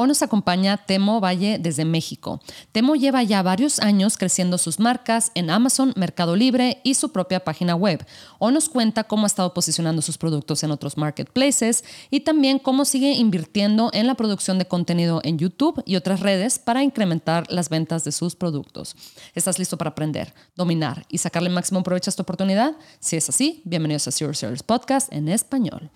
Hoy 0.00 0.06
nos 0.06 0.22
acompaña 0.22 0.76
Temo 0.76 1.18
Valle 1.18 1.58
desde 1.58 1.84
México. 1.84 2.40
Temo 2.70 2.94
lleva 2.94 3.24
ya 3.24 3.42
varios 3.42 3.80
años 3.80 4.16
creciendo 4.16 4.56
sus 4.56 4.78
marcas 4.78 5.32
en 5.34 5.50
Amazon, 5.50 5.92
Mercado 5.96 6.36
Libre 6.36 6.80
y 6.84 6.94
su 6.94 7.10
propia 7.10 7.42
página 7.42 7.74
web. 7.74 8.06
Hoy 8.38 8.52
nos 8.52 8.68
cuenta 8.68 9.02
cómo 9.02 9.24
ha 9.24 9.26
estado 9.26 9.52
posicionando 9.52 10.00
sus 10.00 10.16
productos 10.16 10.62
en 10.62 10.70
otros 10.70 10.96
marketplaces 10.98 11.82
y 12.10 12.20
también 12.20 12.60
cómo 12.60 12.84
sigue 12.84 13.14
invirtiendo 13.14 13.90
en 13.92 14.06
la 14.06 14.14
producción 14.14 14.60
de 14.60 14.68
contenido 14.68 15.20
en 15.24 15.36
YouTube 15.36 15.82
y 15.84 15.96
otras 15.96 16.20
redes 16.20 16.60
para 16.60 16.84
incrementar 16.84 17.50
las 17.50 17.68
ventas 17.68 18.04
de 18.04 18.12
sus 18.12 18.36
productos. 18.36 18.94
¿Estás 19.34 19.58
listo 19.58 19.78
para 19.78 19.90
aprender, 19.90 20.32
dominar 20.54 21.06
y 21.08 21.18
sacarle 21.18 21.50
máximo 21.50 21.82
provecho 21.82 22.08
a 22.08 22.12
esta 22.12 22.22
oportunidad? 22.22 22.76
Si 23.00 23.16
es 23.16 23.28
así, 23.28 23.62
bienvenidos 23.64 24.06
a 24.06 24.12
Zero 24.12 24.32
Service 24.32 24.62
Podcast 24.62 25.12
en 25.12 25.28
español. 25.28 25.90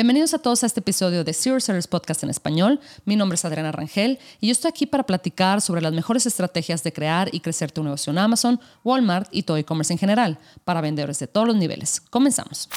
Bienvenidos 0.00 0.32
a 0.32 0.38
todos 0.38 0.62
a 0.62 0.66
este 0.66 0.80
episodio 0.80 1.24
de 1.24 1.34
Zero 1.34 1.60
Service 1.60 1.86
Podcast 1.86 2.22
en 2.22 2.30
español. 2.30 2.80
Mi 3.04 3.16
nombre 3.16 3.34
es 3.34 3.44
Adriana 3.44 3.70
Rangel 3.70 4.18
y 4.40 4.46
yo 4.46 4.52
estoy 4.52 4.70
aquí 4.70 4.86
para 4.86 5.04
platicar 5.04 5.60
sobre 5.60 5.82
las 5.82 5.92
mejores 5.92 6.24
estrategias 6.24 6.82
de 6.82 6.90
crear 6.90 7.28
y 7.34 7.40
crecer 7.40 7.70
tu 7.70 7.84
negocio 7.84 8.10
en 8.10 8.16
Amazon, 8.16 8.58
Walmart 8.82 9.28
y 9.30 9.42
todo 9.42 9.58
e-commerce 9.58 9.92
en 9.92 9.98
general 9.98 10.38
para 10.64 10.80
vendedores 10.80 11.18
de 11.18 11.26
todos 11.26 11.46
los 11.46 11.56
niveles. 11.56 12.00
Comenzamos. 12.00 12.70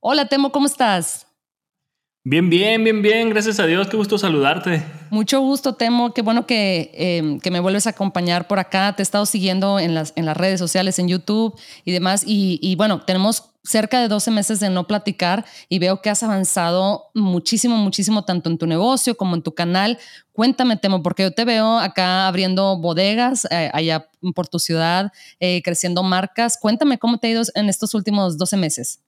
Hola 0.00 0.28
Temo, 0.28 0.52
¿cómo 0.52 0.66
estás? 0.66 1.26
Bien, 2.24 2.48
bien, 2.48 2.84
bien, 2.84 3.02
bien. 3.02 3.30
Gracias 3.30 3.58
a 3.58 3.66
Dios. 3.66 3.88
Qué 3.88 3.96
gusto 3.96 4.16
saludarte. 4.16 4.84
Mucho 5.10 5.40
gusto, 5.40 5.74
Temo. 5.74 6.14
Qué 6.14 6.22
bueno 6.22 6.46
que, 6.46 6.92
em, 6.94 7.40
que, 7.40 7.50
me 7.50 7.58
vuelves 7.58 7.88
a 7.88 7.90
acompañar 7.90 8.46
por 8.46 8.60
acá. 8.60 8.94
Te 8.94 9.02
he 9.02 9.04
estado 9.04 9.26
siguiendo 9.26 9.80
en 9.80 9.94
las, 9.94 10.12
en 10.14 10.24
las 10.24 10.36
redes 10.36 10.60
sociales, 10.60 11.00
en 11.00 11.08
YouTube 11.08 11.58
y 11.84 11.90
demás. 11.90 12.22
Y, 12.24 12.76
bueno, 12.76 13.00
tenemos 13.00 13.50
cerca 13.64 14.00
de 14.00 14.06
12 14.06 14.30
meses 14.30 14.60
de 14.60 14.70
no 14.70 14.86
platicar 14.86 15.44
y 15.68 15.80
veo 15.80 16.00
que 16.00 16.10
has 16.10 16.22
avanzado 16.22 17.10
muchísimo, 17.12 17.76
muchísimo, 17.76 18.24
tanto 18.24 18.50
en 18.50 18.58
tu 18.58 18.66
negocio 18.66 19.16
como 19.16 19.34
en 19.34 19.42
tu 19.42 19.52
canal. 19.54 19.98
Cuéntame, 20.32 20.76
Temo, 20.76 21.02
porque 21.02 21.24
yo 21.24 21.32
te 21.32 21.44
veo 21.44 21.80
acá 21.80 22.28
abriendo 22.28 22.78
bodegas 22.78 23.48
eh, 23.50 23.68
allá 23.74 24.08
por 24.36 24.46
tu 24.46 24.60
ciudad, 24.60 25.12
eh, 25.40 25.60
creciendo 25.64 26.04
marcas. 26.04 26.56
Cuéntame 26.56 26.98
cómo 26.98 27.18
te 27.18 27.26
ha 27.26 27.30
ido 27.30 27.42
en 27.56 27.68
estos 27.68 27.94
últimos 27.94 28.38
12 28.38 28.56
meses. 28.56 29.00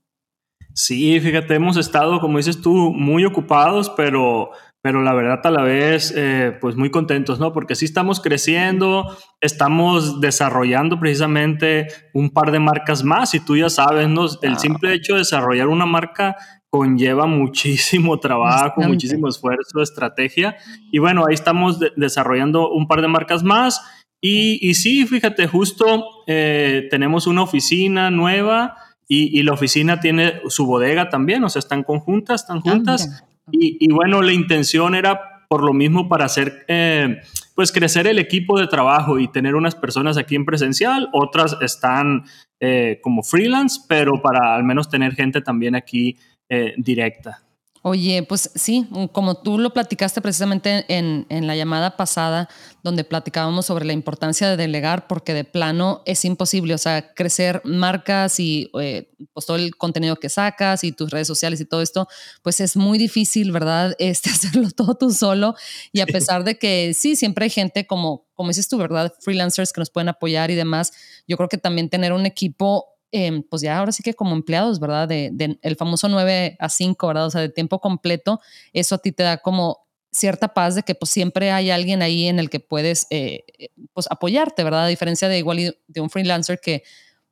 Sí, 0.75 1.21
fíjate, 1.21 1.55
hemos 1.55 1.77
estado, 1.77 2.21
como 2.21 2.39
dices 2.39 2.61
tú, 2.61 2.93
muy 2.93 3.25
ocupados, 3.25 3.91
pero 3.91 4.51
pero 4.85 5.01
la 5.03 5.15
verdad 5.15 5.41
a 5.45 5.51
la 5.51 5.63
vez, 5.63 6.13
eh, 6.15 6.59
pues 6.61 6.77
muy 6.77 6.91
contentos, 6.91 7.41
¿no? 7.41 7.55
Porque 7.55 7.75
sí 7.75 7.87
estamos 7.87 8.21
creciendo, 8.21 9.17
estamos 9.41 10.21
desarrollando 10.21 11.01
precisamente 11.01 11.89
un 12.13 12.29
par 12.29 12.51
de 12.51 12.59
marcas 12.59 13.03
más 13.03 13.33
y 13.33 13.41
tú 13.41 13.57
ya 13.57 13.71
sabes, 13.71 14.11
¿no? 14.11 14.27
El 14.43 14.59
simple 14.59 14.93
hecho 14.93 15.15
de 15.15 15.21
desarrollar 15.21 15.69
una 15.69 15.87
marca 15.87 16.37
conlleva 16.69 17.25
muchísimo 17.27 18.21
trabajo, 18.21 18.83
muchísimo 18.83 19.27
esfuerzo, 19.27 19.81
estrategia. 19.81 20.59
Y 20.93 20.99
bueno, 20.99 21.25
ahí 21.27 21.33
estamos 21.33 21.81
desarrollando 21.97 22.69
un 22.69 22.87
par 22.87 23.01
de 23.01 23.09
marcas 23.09 23.43
más. 23.43 23.81
Y, 24.21 24.59
y 24.61 24.75
sí, 24.75 25.07
fíjate, 25.07 25.47
justo 25.47 26.05
eh, 26.27 26.89
tenemos 26.91 27.27
una 27.27 27.41
oficina 27.41 28.11
nueva 28.11 28.77
y, 29.09 29.39
y, 29.39 29.43
la 29.43 29.53
oficina 29.53 30.01
tiene 30.01 30.41
su 30.49 30.67
bodega 30.67 31.11
también, 31.11 31.45
o 31.45 31.49
sea, 31.49 31.61
están 31.61 31.83
conjuntas, 31.83 32.43
están 32.43 32.59
ah, 32.59 32.61
juntas. 32.63 33.25
Y, 33.51 33.91
bueno, 33.93 34.23
la 34.23 34.33
intención 34.33 34.95
era 34.95 35.45
por 35.49 35.63
lo 35.63 35.73
mismo 35.73 36.09
para 36.09 36.25
hacer, 36.25 36.65
eh, 36.67 37.21
pues 37.55 37.71
crecer 37.71 38.07
el 38.07 38.19
equipo 38.19 38.59
de 38.59 38.67
trabajo 38.67 39.19
y 39.19 39.29
tener 39.29 39.55
unas 39.55 39.75
personas 39.75 40.17
aquí 40.17 40.35
en 40.35 40.47
presencial, 40.47 41.09
otras 41.13 41.57
están 41.61 42.25
eh, 42.59 42.99
como 43.03 43.23
freelance, 43.23 43.83
pero 43.89 44.23
para 44.23 44.55
al 44.55 44.65
menos 44.65 44.89
tener 44.89 45.15
gente 45.15 45.43
también 45.43 45.75
aquí 45.75 46.17
eh, 46.49 46.75
directa. 46.79 47.44
Oye, 47.87 48.23
pues 48.23 48.51
sí, 48.55 48.89
como 49.13 49.43
tú 49.43 49.59
lo 49.59 49.75
platicaste 49.75 50.23
precisamente 50.23 50.87
en, 50.89 51.27
la 51.47 51.55
llamada 51.55 51.99
pasada, 51.99 52.49
donde 52.83 53.05
platicábamos 53.05 53.67
sobre 53.67 53.85
la 53.85 53.93
importancia 53.93 54.49
de 54.49 54.57
delegar, 54.57 55.07
porque 55.07 55.35
de 55.35 55.45
plano 55.45 56.01
es 56.07 56.25
imposible, 56.25 56.73
o 56.73 56.79
sea, 56.79 57.13
crecer 57.13 57.61
marcas 57.63 58.41
y 58.41 58.71
eh, 58.81 59.11
pues 59.35 59.45
todo 59.45 59.59
el 59.59 59.77
contenido 59.77 60.17
que 60.17 60.31
sacas 60.31 60.83
y 60.83 60.93
tus 60.93 61.11
redes 61.11 61.27
sociales 61.27 61.61
y 61.61 61.67
todo 61.67 61.83
esto, 61.83 62.09
pues 62.43 62.59
es 62.61 62.75
muy 62.75 62.97
difícil, 62.97 63.53
¿verdad? 63.53 63.95
Este, 63.99 64.31
hacerlo 64.31 64.71
todo 64.71 64.95
tú 64.95 65.11
solo. 65.11 65.55
Y 65.93 66.01
a 66.01 66.07
pesar 66.07 66.43
de 66.43 66.57
que 66.57 66.95
sí, 66.95 67.17
siempre 67.17 67.45
hay 67.45 67.51
gente 67.51 67.87
como, 67.87 68.25
como 68.33 68.49
dices 68.49 68.67
tú, 68.67 68.79
¿verdad? 68.79 69.13
Freelancers 69.21 69.75
que 69.75 69.83
nos 69.83 69.91
pueden 69.91 70.09
apoyar 70.09 70.51
y 70.51 70.55
demás, 70.55 70.95
yo 71.29 71.37
creo 71.37 71.51
que 71.51 71.59
también 71.59 71.91
tener 71.91 72.15
un 72.15 72.25
equipo 72.25 72.94
Em, 73.17 73.45
pues 73.45 73.63
ya 73.63 73.79
ahora 73.79 73.93
sí 73.93 74.03
que 74.03 74.13
como 74.13 74.35
empleados, 74.35 74.81
¿verdad? 74.81 75.07
De, 75.07 75.57
el 75.63 75.77
famoso 75.77 76.09
9 76.09 76.57
a 76.59 76.69
5, 76.69 77.07
¿verdad? 77.07 77.27
O 77.27 77.31
sea, 77.31 77.41
de 77.43 77.49
tiempo 77.49 77.79
completo, 77.79 78.41
eso 78.73 78.97
a 78.97 78.99
ti 78.99 79.13
te 79.13 79.23
da 79.23 79.37
como 79.37 79.87
cierta 80.11 80.53
paz 80.53 80.75
de 80.75 80.83
que 80.83 80.97
pues 80.97 81.13
siempre 81.13 81.53
hay 81.53 81.71
alguien 81.71 82.03
ahí 82.03 82.27
en 82.27 82.41
el 82.41 82.51
que 82.51 82.59
puedes 82.59 83.07
eh, 83.11 83.45
pues 83.93 84.09
apoyarte, 84.11 84.65
¿verdad? 84.65 84.87
A 84.87 84.89
diferencia 84.89 85.29
de 85.29 85.39
igual 85.39 85.77
de 85.87 86.01
un 86.01 86.11
freelancer 86.11 86.59
que 86.61 86.83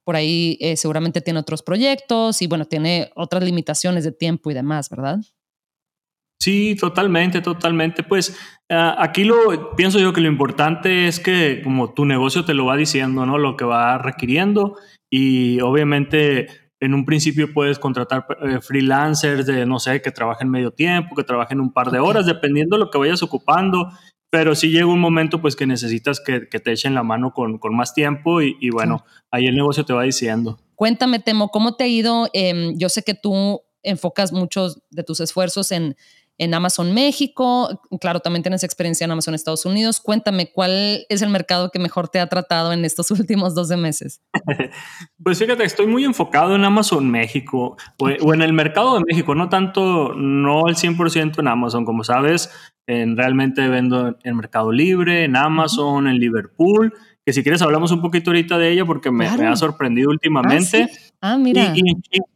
por 0.05 0.15
ahí 0.15 0.57
eh, 0.61 0.77
seguramente 0.77 1.21
tiene 1.21 1.41
otros 1.41 1.65
proyectos 1.65 2.43
y 2.43 2.47
bueno, 2.47 2.65
tiene 2.67 3.11
otras 3.17 3.43
limitaciones 3.43 4.05
de 4.05 4.13
tiempo 4.13 4.53
y 4.53 4.55
demás, 4.55 4.89
¿verdad? 4.89 5.19
Sí, 6.39 6.77
totalmente, 6.77 7.41
totalmente. 7.41 8.05
Pues 8.05 8.39
ah, 8.71 8.95
aquí 9.01 9.25
lo 9.25 9.75
pienso 9.75 9.99
yo 9.99 10.13
que 10.13 10.21
lo 10.21 10.29
importante 10.29 11.09
es 11.09 11.19
que 11.19 11.61
como 11.65 11.93
tu 11.93 12.05
negocio 12.05 12.45
te 12.45 12.55
lo 12.55 12.67
va 12.67 12.77
diciendo, 12.77 13.27
¿no? 13.27 13.37
Lo 13.37 13.57
que 13.57 13.65
va 13.65 13.99
requiriendo 13.99 14.77
y 15.15 15.61
obviamente 15.61 16.49
en 16.81 16.95
un 16.95 17.05
principio 17.05 17.53
puedes 17.53 17.79
contratar 17.79 18.27
eh, 18.43 18.61
freelancers 18.63 19.45
de, 19.45 19.67
no 19.67 19.79
sé, 19.79 20.01
que 20.01 20.11
trabajen 20.11 20.49
medio 20.49 20.71
tiempo, 20.71 21.15
que 21.15 21.23
trabajen 21.23 21.61
un 21.61 21.71
par 21.71 21.91
de 21.91 21.99
horas, 21.99 22.25
dependiendo 22.25 22.77
de 22.77 22.85
lo 22.85 22.91
que 22.91 22.97
vayas 22.97 23.23
ocupando, 23.23 23.91
pero 24.31 24.55
sí 24.55 24.71
llega 24.71 24.87
un 24.87 25.01
momento 25.01 25.43
pues 25.43 25.55
que 25.55 25.67
necesitas 25.67 26.19
que, 26.19 26.41
te 26.41 26.73
echen 26.73 26.95
la 26.95 27.03
mano 27.03 27.35
con, 27.35 27.61
más 27.73 27.93
tiempo 27.93 28.41
y, 28.41 28.71
bueno, 28.71 29.05
ahí 29.31 29.47
el 29.47 29.55
negocio 29.55 29.85
te 29.85 29.93
va 29.93 30.05
diciendo. 30.05 30.59
Cuéntame, 30.75 31.19
Temo, 31.19 31.51
¿cómo 31.51 31.77
te 31.77 31.85
ha 31.85 31.89
ido? 31.89 32.29
Em, 32.33 32.77
yo 32.79 32.89
sé 32.89 33.03
que 33.03 33.13
tú 33.13 33.61
enfocas 33.83 34.33
muchos 34.33 34.81
de 34.91 35.05
tus 35.05 35.21
esfuerzos 35.21 35.73
en 35.73 35.95
en 36.43 36.55
Amazon 36.55 36.93
México, 36.93 37.81
claro, 38.01 38.19
también 38.19 38.43
tienes 38.43 38.65
experiencia 38.65 39.05
en 39.05 39.13
Amazon 39.13 39.35
Estados 39.35 39.65
Unidos. 39.65 40.01
Cuéntame, 40.01 40.51
¿cuál 40.51 41.07
es 41.09 41.23
el 41.23 41.29
mercado 41.29 41.71
que 41.71 41.79
mejor 41.79 42.09
te 42.09 42.19
ha 42.19 42.27
tratado 42.27 42.73
en 42.73 42.85
estos 42.85 43.11
últimos 43.13 43.55
12 43.55 43.77
meses? 43.77 44.21
Pues 45.23 45.39
fíjate, 45.39 45.63
estoy 45.63 45.87
muy 45.87 46.05
enfocado 46.05 46.57
en 46.57 46.65
Amazon 46.65 47.09
México 47.09 47.77
o, 48.01 48.35
en 48.35 48.43
el 48.43 48.53
mercado 48.53 48.97
de 48.97 49.05
México, 49.07 49.37
no 49.37 49.49
tanto, 49.49 50.15
no 50.17 50.67
el 50.67 50.75
100% 50.75 51.39
en 51.39 51.47
Amazon, 51.47 51.85
como 51.85 52.03
sabes, 52.03 52.51
en, 52.89 53.17
realmente 53.17 53.69
vendo 53.69 54.17
en 54.25 54.37
Mercado 54.37 54.73
Libre, 54.73 55.23
en 55.23 55.37
Amazon, 55.37 56.09
en 56.09 56.19
Liverpool 56.19 56.93
que 57.25 57.33
si 57.33 57.43
quieres 57.43 57.63
hablamos 57.63 57.93
un 57.93 58.01
poquito 58.01 58.31
ahorita 58.31 58.59
de 58.59 58.73
ella 58.73 58.85
porque 58.85 59.11
me, 59.11 59.27
ha 59.27 59.57
sorprendido 59.57 60.11
últimamente. 60.11 60.89
Ah, 61.21 61.35
ah 61.35 61.39
mira. 61.39 61.73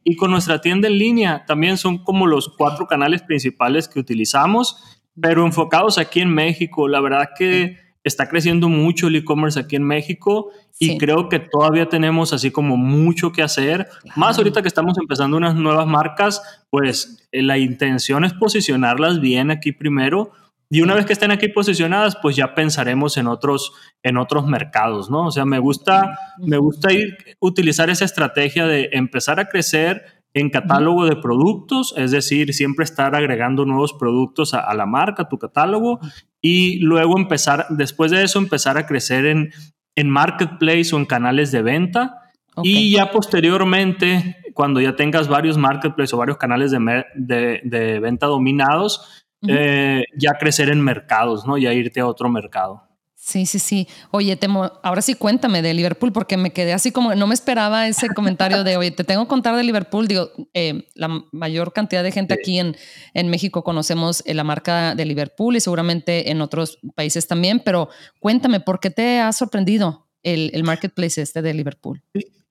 Y, 0.05 0.17
con 0.17 0.31
nuestra 0.31 0.61
tienda 0.61 0.89
en 0.89 0.99
línea 0.99 1.45
también 1.47 1.77
son 1.77 1.99
como 1.99 2.27
los 2.27 2.49
cuatro 2.57 2.87
canales 2.87 3.23
principales 3.23 3.89
que 3.89 3.99
utilizamos, 3.99 5.01
pero 5.21 5.45
enfocados 5.45 5.99
aquí 5.99 6.21
en 6.21 6.33
México. 6.33 6.87
La 6.87 7.01
verdad 7.01 7.31
que 7.37 7.79
está 8.05 8.29
creciendo 8.29 8.69
mucho 8.69 9.09
el 9.09 9.17
e-commerce 9.17 9.59
aquí 9.59 9.75
en 9.75 9.83
México 9.83 10.51
y 10.79 10.97
creo 10.97 11.29
que 11.29 11.41
todavía 11.41 11.89
tenemos 11.89 12.33
así 12.33 12.53
como 12.53 12.77
mucho 12.77 13.33
que 13.33 13.43
hacer. 13.43 13.89
Más 14.15 14.39
ahorita 14.39 14.63
que 14.63 14.69
estamos 14.69 14.97
empezando 14.99 15.37
unas 15.37 15.57
nuevas 15.57 15.89
marcas, 15.89 16.65
pues 16.71 17.29
eh, 17.33 17.43
la 17.43 17.59
intención 17.59 18.25
es 18.25 18.33
posicionarlas 18.35 19.21
bien 19.21 19.51
aquí 19.51 19.73
primero 19.73 20.31
y 20.69 20.81
una 20.81 20.95
vez 20.95 21.07
que 21.07 21.13
estén 21.13 21.31
aquí 21.31 21.49
posicionadas, 21.49 22.17
pues 22.21 22.35
ya 22.35 22.55
pensaremos 22.55 23.17
en 23.17 23.29
otros, 23.29 23.73
en 24.03 24.17
otros 24.17 24.47
mercados, 24.47 25.11
¿no? 25.11 25.27
O 25.27 25.31
sea, 25.31 25.45
me 25.45 25.61
gusta, 25.61 26.19
me 26.39 26.57
gusta 26.57 26.93
ir, 26.93 27.17
utilizar 27.39 27.89
esa 27.89 28.05
estrategia 28.05 28.67
de 28.67 28.91
empezar 28.93 29.39
a 29.39 29.49
crecer 29.49 30.25
en 30.35 30.51
catálogo 30.51 31.07
de 31.07 31.17
productos, 31.17 31.95
es 31.97 32.11
decir, 32.11 32.53
siempre 32.53 32.85
estar 32.85 33.15
agregando 33.15 33.65
nuevos 33.65 33.95
productos 33.95 34.53
a, 34.53 34.75
la 34.75 34.85
marca, 34.85 35.23
a 35.23 35.29
tu 35.29 35.39
catálogo, 35.39 35.99
y 36.43 36.79
luego 36.81 37.17
empezar, 37.17 37.67
después 37.71 38.11
de 38.11 38.23
eso, 38.23 38.39
empezar 38.39 38.77
a 38.77 38.87
crecer 38.87 39.25
en, 39.25 39.51
en 39.95 40.11
marketplace 40.11 40.95
o 40.95 40.99
en 40.99 41.07
canales 41.07 41.53
de 41.53 41.63
venta. 41.63 42.19
Y 42.63 42.91
ya 42.91 43.11
posteriormente, 43.13 44.37
cuando 44.53 44.81
ya 44.81 44.95
tengas 44.95 45.29
varios 45.29 45.57
marketplaces 45.57 46.13
o 46.13 46.19
varios 46.19 46.37
canales 46.37 46.71
de, 46.71 47.05
de, 47.15 47.61
de 47.65 48.01
venta 48.01 48.27
dominados, 48.27 49.26
eh, 49.49 50.05
ya 50.17 50.35
crecer 50.39 50.69
en 50.69 50.81
mercados, 50.81 51.47
¿no? 51.47 51.59
Ya 51.59 51.73
irte 51.73 52.01
a 52.01 52.07
otro 52.07 52.29
mercado. 52.29 52.83
Sí, 53.27 53.45
sí, 53.45 53.59
sí. 53.59 53.89
Oye, 54.13 54.37
temo, 54.37 54.71
ahora 54.85 55.03
sí 55.03 55.15
cuéntame 55.15 55.61
de 55.61 55.75
Liverpool, 55.75 56.13
porque 56.13 56.37
me 56.37 56.53
quedé 56.53 56.73
así 56.73 56.93
como, 56.93 57.13
no 57.17 57.27
me 57.27 57.35
esperaba 57.35 57.89
ese 57.89 58.09
comentario 58.11 58.63
de, 58.63 58.77
oye, 58.77 58.93
te 58.93 59.03
tengo 59.03 59.25
que 59.25 59.29
contar 59.29 59.57
de 59.57 59.65
Liverpool. 59.65 60.07
Digo, 60.07 60.31
eh, 60.55 60.87
la 60.95 61.09
mayor 61.33 61.73
cantidad 61.73 62.05
de 62.05 62.13
gente 62.13 62.35
aquí 62.35 62.61
en, 62.61 62.77
en 63.15 63.29
México 63.29 63.65
conocemos 63.65 64.23
eh, 64.27 64.35
la 64.35 64.45
marca 64.45 64.95
de 64.95 65.05
Liverpool 65.05 65.57
y 65.57 65.61
seguramente 65.61 66.31
en 66.31 66.41
otros 66.41 66.79
países 66.95 67.27
también, 67.27 67.61
pero 67.65 67.89
cuéntame, 68.21 68.61
¿por 68.61 68.79
qué 68.79 68.91
te 68.91 69.19
ha 69.19 69.33
sorprendido 69.33 70.07
el, 70.23 70.53
el 70.55 70.63
marketplace 70.63 71.21
este 71.21 71.43
de 71.43 71.53
Liverpool? 71.53 72.05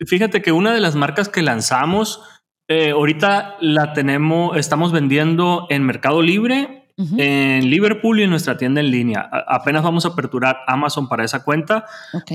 Fíjate 0.06 0.42
que 0.42 0.52
una 0.52 0.74
de 0.74 0.82
las 0.82 0.96
marcas 0.96 1.30
que 1.30 1.42
lanzamos, 1.42 2.22
eh, 2.68 2.90
ahorita 2.90 3.56
la 3.62 3.94
tenemos, 3.94 4.58
estamos 4.58 4.92
vendiendo 4.92 5.68
en 5.70 5.84
Mercado 5.84 6.22
Libre 6.22 6.85
en 6.98 7.70
Liverpool 7.70 8.20
y 8.20 8.24
en 8.24 8.30
nuestra 8.30 8.58
tienda 8.58 8.80
en 8.80 8.90
línea. 8.90 9.30
apenas 9.48 9.84
vamos 9.84 10.06
a 10.06 10.10
aperturar 10.10 10.60
Amazon 10.68 11.10
para 11.10 11.26
esa 11.26 11.44
cuenta, 11.44 11.86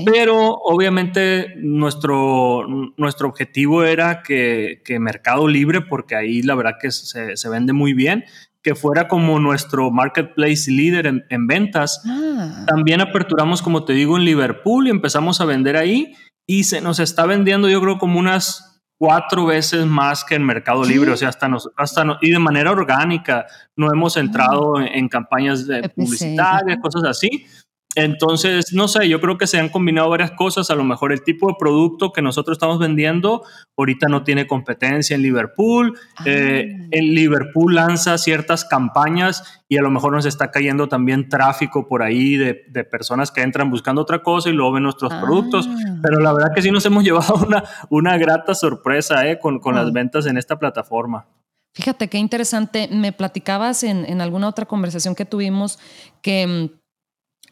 pero 0.05 0.53
obviamente 0.53 1.55
nuestro, 1.57 2.67
nuestro 2.97 3.27
objetivo 3.27 3.83
era 3.83 4.21
que, 4.21 4.81
que, 4.85 4.99
Mercado 4.99 5.47
Libre, 5.47 5.81
porque 5.81 6.15
ahí 6.15 6.41
la 6.43 6.55
verdad 6.55 6.75
que 6.79 6.91
se, 6.91 7.35
se, 7.37 7.49
vende 7.49 7.73
muy 7.73 7.93
bien, 7.93 8.23
que 8.61 8.75
fuera 8.75 9.07
como 9.07 9.39
nuestro 9.39 9.89
marketplace 9.89 10.69
líder 10.69 11.07
en, 11.07 11.25
en 11.29 11.47
ventas. 11.47 12.01
Ah. 12.05 12.65
También 12.67 13.01
aperturamos, 13.01 13.63
como 13.63 13.83
te 13.83 13.93
digo, 13.93 14.17
en 14.17 14.25
Liverpool 14.25 14.87
y 14.87 14.91
empezamos 14.91 15.41
a 15.41 15.45
vender 15.45 15.75
ahí 15.75 16.13
y 16.45 16.65
se 16.65 16.81
nos 16.81 16.99
está 16.99 17.25
vendiendo 17.25 17.69
yo 17.69 17.81
creo 17.81 17.97
como 17.97 18.19
unas 18.19 18.70
cuatro 19.01 19.47
veces 19.47 19.83
más 19.87 20.23
que 20.23 20.35
en 20.35 20.45
Mercado 20.45 20.83
Libre, 20.83 21.09
o 21.09 21.17
sea, 21.17 21.29
hasta, 21.29 21.47
nos, 21.47 21.67
hasta 21.75 22.19
y 22.21 22.29
de 22.29 22.37
manera 22.37 22.69
orgánica, 22.69 23.47
no 23.75 23.91
hemos 23.91 24.15
entrado 24.15 24.79
en, 24.79 24.89
en 24.89 25.09
campañas 25.09 25.65
de 25.65 25.89
publicitarias, 25.89 26.77
cosas 26.79 27.05
así, 27.05 27.47
entonces, 27.95 28.71
no 28.73 28.87
sé, 28.87 29.09
yo 29.09 29.19
creo 29.19 29.37
que 29.37 29.47
se 29.47 29.59
han 29.59 29.67
combinado 29.67 30.09
varias 30.09 30.31
cosas. 30.31 30.69
A 30.69 30.75
lo 30.75 30.83
mejor 30.83 31.11
el 31.11 31.23
tipo 31.23 31.47
de 31.49 31.55
producto 31.59 32.13
que 32.13 32.21
nosotros 32.21 32.55
estamos 32.55 32.79
vendiendo 32.79 33.43
ahorita 33.77 34.07
no 34.07 34.23
tiene 34.23 34.47
competencia 34.47 35.15
en 35.15 35.21
Liverpool. 35.21 35.99
Eh, 36.25 36.67
ah. 36.73 36.87
en 36.91 37.13
Liverpool 37.13 37.75
lanza 37.75 38.17
ciertas 38.17 38.63
campañas 38.63 39.61
y 39.67 39.77
a 39.77 39.81
lo 39.81 39.89
mejor 39.89 40.13
nos 40.13 40.25
está 40.25 40.51
cayendo 40.51 40.87
también 40.87 41.27
tráfico 41.27 41.87
por 41.87 42.01
ahí 42.01 42.37
de, 42.37 42.55
personas 42.89 43.31
que 43.31 43.41
entran 43.41 43.69
buscando 43.69 44.01
otra 44.01 44.23
cosa 44.23 44.49
y 44.49 44.53
luego 44.53 44.73
ven 44.73 44.83
nuestros 44.83 45.13
productos. 45.15 45.67
Ah. 45.69 45.97
Pero 46.01 46.19
la 46.19 46.31
verdad 46.33 46.53
que 46.55 46.61
sí 46.61 46.71
nos 46.71 46.85
hemos 46.85 47.03
llevado 47.05 47.35
una, 47.45 47.63
una 47.89 48.17
grata 48.17 48.55
sorpresa 48.55 49.27
eh, 49.27 49.37
con, 49.37 49.59
con 49.59 49.75
las 49.75 49.91
ventas 49.91 50.25
en 50.27 50.37
esta 50.37 50.57
plataforma. 50.57 51.27
Fíjate 51.73 52.09
qué 52.09 52.17
interesante. 52.17 52.89
Me 52.91 53.13
platicabas 53.13 53.83
en, 53.83 54.05
en 54.05 54.19
alguna 54.19 54.47
otra 54.49 54.65
conversación 54.65 55.15
que 55.15 55.25
tuvimos 55.25 55.79
que 56.21 56.45
mm, 56.47 56.80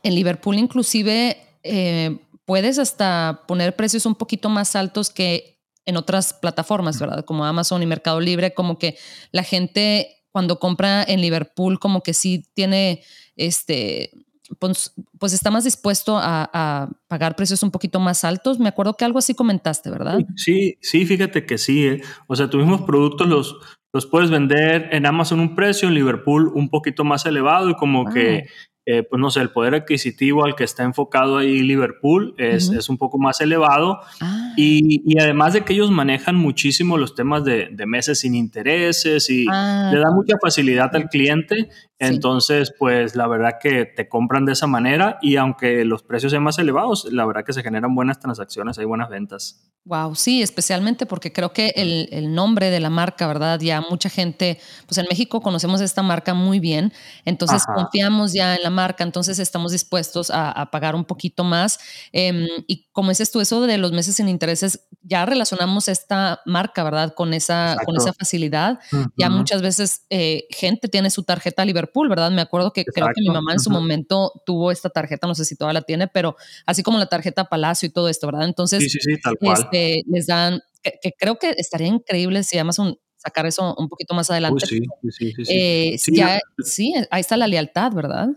en 0.03 0.15
Liverpool 0.15 0.57
inclusive 0.57 1.37
eh, 1.63 2.19
puedes 2.45 2.79
hasta 2.79 3.43
poner 3.47 3.75
precios 3.75 4.05
un 4.05 4.15
poquito 4.15 4.49
más 4.49 4.75
altos 4.75 5.09
que 5.09 5.59
en 5.85 5.97
otras 5.97 6.33
plataformas, 6.33 6.99
¿verdad? 6.99 7.25
Como 7.25 7.45
Amazon 7.45 7.81
y 7.81 7.85
Mercado 7.85 8.19
Libre, 8.19 8.53
como 8.53 8.77
que 8.77 8.97
la 9.31 9.43
gente 9.43 10.19
cuando 10.31 10.59
compra 10.59 11.03
en 11.03 11.21
Liverpool 11.21 11.79
como 11.79 12.01
que 12.01 12.13
sí 12.13 12.45
tiene 12.53 13.03
este... 13.35 14.11
Pues, 14.57 14.93
pues 15.19 15.33
está 15.33 15.51
más 15.51 15.63
dispuesto 15.63 16.17
a, 16.19 16.89
pagar 17.07 17.35
precios 17.35 17.61
un 17.61 17.69
poquito 17.69 17.99
más 17.99 18.23
altos. 18.23 18.57
Me 18.57 18.69
acuerdo 18.69 18.95
que 18.97 19.05
algo 19.05 19.19
así 19.19 19.35
comentaste, 19.35 19.91
¿verdad? 19.91 20.19
Sí, 20.35 20.75
sí, 20.81 21.05
fíjate 21.05 21.45
que 21.45 21.59
sí. 21.59 21.85
¿eh? 21.85 22.01
O 22.25 22.35
sea, 22.35 22.49
tus 22.49 22.59
mismos 22.59 22.81
productos 22.81 23.27
los, 23.27 23.55
los 23.93 24.07
puedes 24.07 24.31
vender 24.31 24.89
en 24.91 25.05
Amazon 25.05 25.39
un 25.39 25.55
precio, 25.55 25.87
en 25.87 25.93
Liverpool 25.93 26.51
un 26.55 26.69
poquito 26.69 27.03
más 27.03 27.27
elevado 27.27 27.69
y 27.69 27.75
como 27.75 28.11
que 28.11 28.47
eh, 28.85 29.03
pues 29.03 29.19
no 29.19 29.29
sé, 29.29 29.41
el 29.41 29.51
poder 29.51 29.75
adquisitivo 29.75 30.45
al 30.45 30.55
que 30.55 30.63
está 30.63 30.83
enfocado 30.83 31.37
ahí 31.37 31.59
Liverpool 31.59 32.33
es, 32.37 32.69
es 32.69 32.89
un 32.89 32.97
poco 32.97 33.19
más 33.19 33.39
elevado. 33.41 33.99
Ah. 34.19 34.53
Y, 34.57 35.03
y, 35.05 35.19
además 35.19 35.53
de 35.53 35.63
que 35.63 35.73
ellos 35.73 35.91
manejan 35.91 36.35
muchísimo 36.35 36.97
los 36.97 37.13
temas 37.13 37.43
de, 37.43 37.69
de 37.71 37.85
meses 37.85 38.21
sin 38.21 38.33
intereses 38.33 39.29
y 39.29 39.45
ah. 39.49 39.91
le 39.93 39.99
da 39.99 40.11
mucha 40.11 40.37
facilidad 40.41 40.95
al 40.95 41.09
cliente. 41.09 41.69
Entonces, 41.99 42.73
pues 42.79 43.15
la 43.15 43.27
verdad 43.27 43.55
que 43.61 43.85
te 43.85 44.07
compran 44.07 44.45
de 44.45 44.53
esa 44.53 44.67
manera 44.67 45.17
y 45.21 45.35
aunque 45.35 45.83
los 45.83 46.01
precios 46.01 46.31
sean 46.31 46.43
más 46.43 46.57
elevados, 46.57 47.05
la 47.11 47.25
verdad 47.25 47.43
que 47.43 47.51
se 47.51 47.61
generan 47.61 47.93
buenas 47.93 48.19
transacciones, 48.19 48.79
hay 48.79 48.85
buenas 48.85 49.09
ventas. 49.09 49.69
Wow, 49.85 50.15
sí, 50.15 50.41
especialmente 50.41 51.05
porque 51.05 51.33
creo 51.33 51.51
que 51.51 51.73
el, 51.75 52.09
el, 52.11 52.33
nombre 52.33 52.69
de 52.69 52.79
la 52.79 52.89
marca, 52.89 53.27
¿verdad? 53.27 53.59
Ya 53.59 53.81
mucha 53.81 54.09
gente, 54.09 54.59
pues 54.85 54.97
en 54.97 55.07
México 55.09 55.41
conocemos 55.41 55.81
esta 55.81 56.03
marca 56.03 56.33
muy 56.33 56.59
bien, 56.59 56.93
entonces 57.25 57.63
confiamos 57.65 58.33
ya 58.33 58.55
en 58.55 58.63
la 58.63 58.69
marca, 58.69 59.03
entonces 59.03 59.39
estamos 59.39 59.71
dispuestos 59.71 60.29
a, 60.29 60.51
a 60.51 60.69
pagar 60.69 60.95
un 60.95 61.05
poquito 61.05 61.43
más. 61.43 61.79
Eh, 62.13 62.47
y 62.67 62.89
como 62.91 63.09
dices 63.09 63.31
tú, 63.31 63.41
eso 63.41 63.61
de 63.65 63.77
los 63.77 63.91
meses 63.91 64.15
sin 64.15 64.29
intereses, 64.29 64.87
ya 65.01 65.25
relacionamos 65.25 65.87
esta 65.87 66.41
marca, 66.45 66.83
¿verdad? 66.83 67.13
Con 67.13 67.33
esa, 67.33 67.77
con 67.85 67.95
esa 67.95 68.13
facilidad. 68.13 68.79
Ya 69.17 69.29
muchas 69.29 69.61
veces 69.61 70.05
eh, 70.09 70.45
gente 70.49 70.87
tiene 70.87 71.09
su 71.09 71.23
tarjeta 71.23 71.65
Liverpool, 71.65 71.88
¿verdad? 72.09 72.31
Me 72.31 72.41
acuerdo 72.41 72.71
que 72.71 72.85
creo 72.85 73.07
que 73.07 73.21
mi 73.21 73.29
mamá 73.29 73.53
en 73.53 73.59
su 73.59 73.69
momento 73.69 74.31
tuvo 74.45 74.71
esta 74.71 74.89
tarjeta, 74.89 75.27
no 75.27 75.35
sé 75.35 75.45
si 75.45 75.55
todavía 75.55 75.79
la 75.79 75.85
tiene, 75.85 76.07
pero 76.07 76.35
así 76.65 76.83
como 76.83 76.97
la 76.97 77.07
tarjeta 77.07 77.45
Palacio 77.45 77.87
y 77.87 77.91
todo 77.91 78.09
esto, 78.09 78.27
¿verdad? 78.27 78.45
Entonces, 78.45 78.83
sí, 78.83 78.99
sí, 78.99 79.19
tal 79.21 79.37
cual. 79.37 79.59
Este, 79.59 80.03
les 80.07 80.27
dan, 80.27 80.61
que, 80.81 81.11
creo 81.17 81.37
que 81.37 81.53
estaría 81.57 81.87
increíble 81.87 82.43
si 82.43 82.57
además 82.57 82.79
un, 82.79 82.97
sacar 83.17 83.45
eso 83.45 83.75
un 83.77 83.89
poquito 83.89 84.13
más 84.13 84.29
adelante. 84.31 84.65
sí, 84.65 84.79
sí, 85.09 85.33
sí, 85.43 85.43
eh, 85.49 85.97
ya, 86.11 86.39
sí, 86.63 86.93
ahí 87.11 87.21
está 87.21 87.37
la 87.37 87.47
lealtad, 87.47 87.91
¿verdad? 87.91 88.29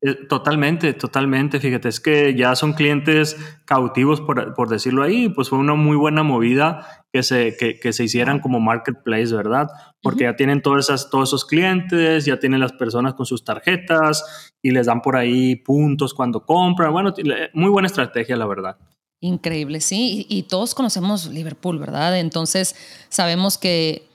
Eh, 0.00 0.14
totalmente, 0.28 0.92
totalmente. 0.94 1.58
Fíjate, 1.58 1.88
es 1.88 1.98
que 1.98 2.34
ya 2.34 2.54
son 2.54 2.74
clientes 2.74 3.36
cautivos, 3.64 4.20
por, 4.20 4.54
por 4.54 4.68
decirlo 4.68 5.02
ahí, 5.02 5.28
pues 5.28 5.48
fue 5.48 5.58
una 5.58 5.74
muy 5.74 5.96
buena 5.96 6.22
movida 6.22 7.04
que 7.12 7.24
se, 7.24 7.56
que, 7.56 7.80
que 7.80 7.92
se 7.92 8.04
hicieran 8.04 8.38
como 8.38 8.60
marketplace, 8.60 9.34
¿verdad? 9.34 9.68
Porque 10.00 10.24
ya 10.24 10.36
tienen 10.36 10.62
todas 10.62 10.84
esas, 10.84 11.10
todos 11.10 11.30
esos 11.30 11.44
clientes, 11.44 12.24
ya 12.24 12.38
tienen 12.38 12.60
las 12.60 12.72
personas 12.72 13.14
con 13.14 13.26
sus 13.26 13.44
tarjetas 13.44 14.52
y 14.62 14.70
les 14.70 14.86
dan 14.86 15.02
por 15.02 15.16
ahí 15.16 15.56
puntos 15.56 16.14
cuando 16.14 16.44
compran. 16.44 16.92
Bueno, 16.92 17.12
muy 17.52 17.70
buena 17.70 17.86
estrategia, 17.86 18.36
la 18.36 18.46
verdad. 18.46 18.76
Increíble, 19.20 19.80
sí. 19.80 20.26
Y, 20.28 20.38
y 20.38 20.42
todos 20.44 20.76
conocemos 20.76 21.26
Liverpool, 21.26 21.80
¿verdad? 21.80 22.20
Entonces 22.20 22.76
sabemos 23.08 23.58
que 23.58 24.07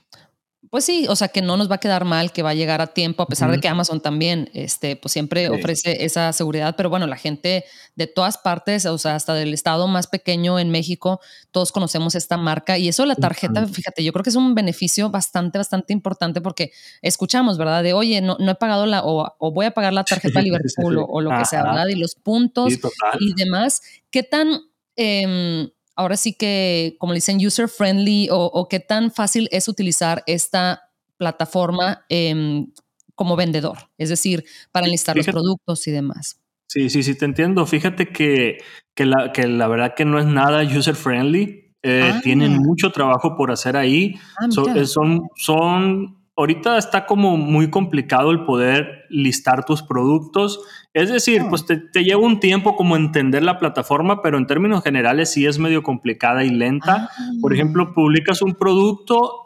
pues 0.73 0.85
sí, 0.85 1.05
o 1.07 1.15
sea 1.15 1.27
que 1.27 1.43
no 1.43 1.55
nos 1.55 1.69
va 1.69 1.75
a 1.75 1.77
quedar 1.77 2.03
mal, 2.03 2.31
que 2.31 2.41
va 2.41 2.49
a 2.49 2.53
llegar 2.55 2.81
a 2.81 2.87
tiempo, 2.87 3.21
a 3.21 3.27
pesar 3.27 3.51
de 3.51 3.59
que 3.59 3.67
Amazon 3.67 4.01
también, 4.01 4.49
este, 4.55 4.95
pues 4.95 5.11
siempre 5.11 5.47
ofrece 5.49 6.03
esa 6.03 6.33
seguridad, 6.33 6.73
pero 6.75 6.89
bueno, 6.89 7.05
la 7.05 7.15
gente 7.15 7.63
de 7.95 8.07
todas 8.07 8.39
partes, 8.39 8.87
o 8.87 8.97
sea, 8.97 9.13
hasta 9.13 9.35
del 9.35 9.53
estado 9.53 9.87
más 9.87 10.07
pequeño 10.07 10.57
en 10.57 10.71
México, 10.71 11.19
todos 11.51 11.71
conocemos 11.71 12.15
esta 12.15 12.37
marca 12.37 12.79
y 12.79 12.87
eso 12.87 13.05
la 13.05 13.13
tarjeta, 13.13 13.67
fíjate, 13.67 14.03
yo 14.03 14.11
creo 14.13 14.23
que 14.23 14.31
es 14.31 14.35
un 14.35 14.55
beneficio 14.55 15.11
bastante, 15.11 15.59
bastante 15.59 15.93
importante 15.93 16.41
porque 16.41 16.71
escuchamos, 17.03 17.59
¿verdad? 17.59 17.83
De, 17.83 17.93
oye, 17.93 18.21
no, 18.21 18.37
no 18.39 18.53
he 18.53 18.55
pagado 18.55 18.87
la, 18.87 19.03
o, 19.05 19.31
voy 19.51 19.67
a 19.67 19.75
pagar 19.75 19.93
la 19.93 20.03
tarjeta 20.03 20.41
Liverpool 20.41 21.05
o, 21.07 21.21
lo 21.21 21.37
que 21.37 21.45
sea, 21.45 21.61
¿verdad? 21.61 21.85
Y 21.89 21.95
los 21.97 22.15
puntos 22.15 22.73
y 23.19 23.35
demás, 23.35 23.83
¿qué 24.09 24.23
tan... 24.23 24.59
Eh, 24.95 25.69
ahora 25.95 26.17
sí 26.17 26.33
que, 26.33 26.95
como 26.99 27.13
le 27.13 27.17
dicen, 27.17 27.45
user 27.45 27.67
friendly 27.67 28.27
o, 28.31 28.67
qué 28.69 28.79
tan 28.79 29.11
fácil 29.11 29.47
es 29.51 29.67
utilizar 29.67 30.23
esta 30.27 30.89
plataforma 31.17 32.05
em, 32.09 32.67
como 33.15 33.35
vendedor, 33.35 33.77
es 33.97 34.09
decir, 34.09 34.43
para 34.71 34.85
enlistar 34.87 35.15
los 35.15 35.25
productos 35.25 35.87
y 35.87 35.91
demás. 35.91 36.39
Sí, 36.67 36.89
sí, 36.89 37.03
sí, 37.03 37.15
te 37.15 37.25
entiendo. 37.25 37.65
Fíjate 37.67 38.09
que, 38.09 38.57
que, 38.95 39.05
la, 39.05 39.31
que 39.31 39.47
la 39.47 39.67
verdad 39.67 39.93
que 39.95 40.05
no 40.05 40.17
es 40.17 40.25
nada 40.25 40.63
user 40.63 40.95
friendly. 40.95 41.75
Eh, 41.83 42.11
ah. 42.13 42.21
Tienen 42.23 42.57
mucho 42.57 42.91
trabajo 42.91 43.35
por 43.35 43.51
hacer 43.51 43.77
ahí. 43.77 44.15
Ah, 44.39 44.47
eh, 44.75 44.85
son, 44.85 45.27
son 45.35 46.22
ahorita 46.35 46.77
está 46.77 47.05
como 47.05 47.37
muy 47.37 47.69
complicado 47.69 48.31
el 48.31 48.45
poder 48.45 49.05
listar 49.09 49.65
tus 49.65 49.83
productos. 49.83 50.59
Es 50.93 51.11
decir, 51.11 51.41
ah. 51.41 51.47
pues 51.49 51.65
te, 51.65 52.03
lleva 52.03 52.21
un 52.21 52.39
tiempo 52.39 52.75
como 52.75 52.95
entender 52.95 53.43
la 53.43 53.59
plataforma, 53.59 54.21
pero 54.21 54.37
en 54.37 54.47
términos 54.47 54.83
generales 54.83 55.31
sí 55.31 55.45
es 55.45 55.59
medio 55.59 55.83
complicada 55.83 56.43
y 56.43 56.49
lenta. 56.49 57.09
Por 57.41 57.51
ah. 57.51 57.55
ejemplo, 57.55 57.93
publicas 57.93 58.41
un 58.41 58.55
producto, 58.55 59.41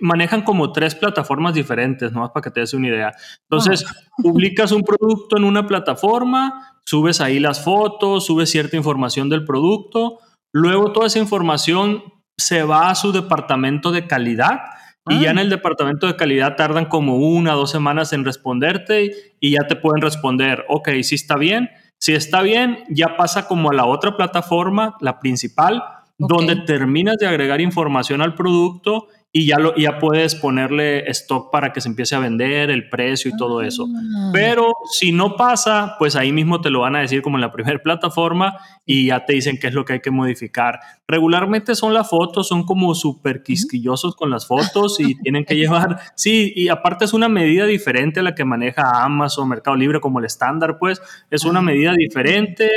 manejan 0.00 0.42
como 0.42 0.72
tres 0.72 0.94
plataformas 0.94 1.54
diferentes, 1.54 2.12
¿no? 2.12 2.32
Para 2.32 2.42
que 2.42 2.50
te 2.50 2.60
des 2.60 2.74
una 2.74 2.88
idea. 2.88 3.12
Entonces, 3.48 3.84
ah. 3.88 3.94
publicas 4.22 4.72
un 4.72 4.82
producto 4.82 5.36
en 5.36 5.44
una 5.44 5.66
plataforma, 5.66 6.80
subes 6.84 7.20
ahí 7.20 7.38
las 7.38 7.62
fotos, 7.62 8.26
subes 8.26 8.50
cierta 8.50 8.76
información 8.76 9.28
del 9.28 9.44
producto, 9.44 10.18
luego 10.52 10.92
toda 10.92 11.06
esa 11.06 11.20
información 11.20 12.02
se 12.36 12.64
va 12.64 12.90
a 12.90 12.94
su 12.94 13.12
departamento 13.12 13.92
de 13.92 14.06
calidad 14.08 14.60
y 15.08 15.20
ya 15.20 15.30
en 15.30 15.38
el 15.38 15.50
departamento 15.50 16.06
de 16.06 16.16
calidad 16.16 16.56
tardan 16.56 16.86
como 16.86 17.16
una 17.16 17.54
o 17.54 17.58
dos 17.58 17.70
semanas 17.70 18.12
en 18.12 18.24
responderte 18.24 19.34
y 19.40 19.50
ya 19.52 19.66
te 19.66 19.76
pueden 19.76 20.00
responder, 20.00 20.64
ok, 20.68 20.88
si 21.02 21.16
está 21.16 21.36
bien. 21.36 21.70
Si 21.98 22.14
está 22.14 22.42
bien, 22.42 22.84
ya 22.88 23.16
pasa 23.16 23.46
como 23.46 23.70
a 23.70 23.74
la 23.74 23.86
otra 23.86 24.16
plataforma, 24.16 24.96
la 25.00 25.20
principal, 25.20 25.82
donde 26.18 26.56
terminas 26.56 27.16
de 27.18 27.26
agregar 27.26 27.60
información 27.60 28.22
al 28.22 28.34
producto 28.34 29.08
y 29.34 29.46
ya, 29.46 29.58
lo, 29.58 29.74
ya 29.76 29.98
puedes 29.98 30.34
ponerle 30.34 31.10
stock 31.10 31.50
para 31.50 31.72
que 31.72 31.80
se 31.80 31.88
empiece 31.88 32.14
a 32.14 32.18
vender, 32.18 32.70
el 32.70 32.90
precio 32.90 33.30
y 33.30 33.36
todo 33.36 33.62
eso. 33.62 33.86
Ah. 33.88 34.30
Pero 34.30 34.74
si 34.92 35.10
no 35.10 35.36
pasa, 35.36 35.96
pues 35.98 36.16
ahí 36.16 36.32
mismo 36.32 36.60
te 36.60 36.68
lo 36.68 36.80
van 36.80 36.96
a 36.96 37.00
decir 37.00 37.22
como 37.22 37.38
en 37.38 37.40
la 37.40 37.52
primera 37.52 37.78
plataforma 37.82 38.58
y 38.84 39.06
ya 39.06 39.24
te 39.24 39.32
dicen 39.32 39.58
qué 39.58 39.68
es 39.68 39.74
lo 39.74 39.86
que 39.86 39.94
hay 39.94 40.00
que 40.00 40.10
modificar. 40.10 40.80
Regularmente 41.08 41.74
son 41.74 41.94
las 41.94 42.10
fotos, 42.10 42.48
son 42.48 42.64
como 42.64 42.94
súper 42.94 43.42
quisquillosos 43.42 44.16
con 44.16 44.30
las 44.30 44.46
fotos 44.46 45.00
y 45.00 45.14
tienen 45.22 45.46
que 45.46 45.56
llevar, 45.56 45.98
sí, 46.14 46.52
y 46.54 46.68
aparte 46.68 47.06
es 47.06 47.14
una 47.14 47.30
medida 47.30 47.64
diferente 47.64 48.20
a 48.20 48.22
la 48.22 48.34
que 48.34 48.44
maneja 48.44 49.02
Amazon, 49.02 49.48
Mercado 49.48 49.76
Libre 49.76 50.00
como 50.00 50.18
el 50.18 50.26
estándar, 50.26 50.76
pues 50.78 51.00
es 51.30 51.44
una 51.44 51.62
medida 51.62 51.94
diferente, 51.94 52.68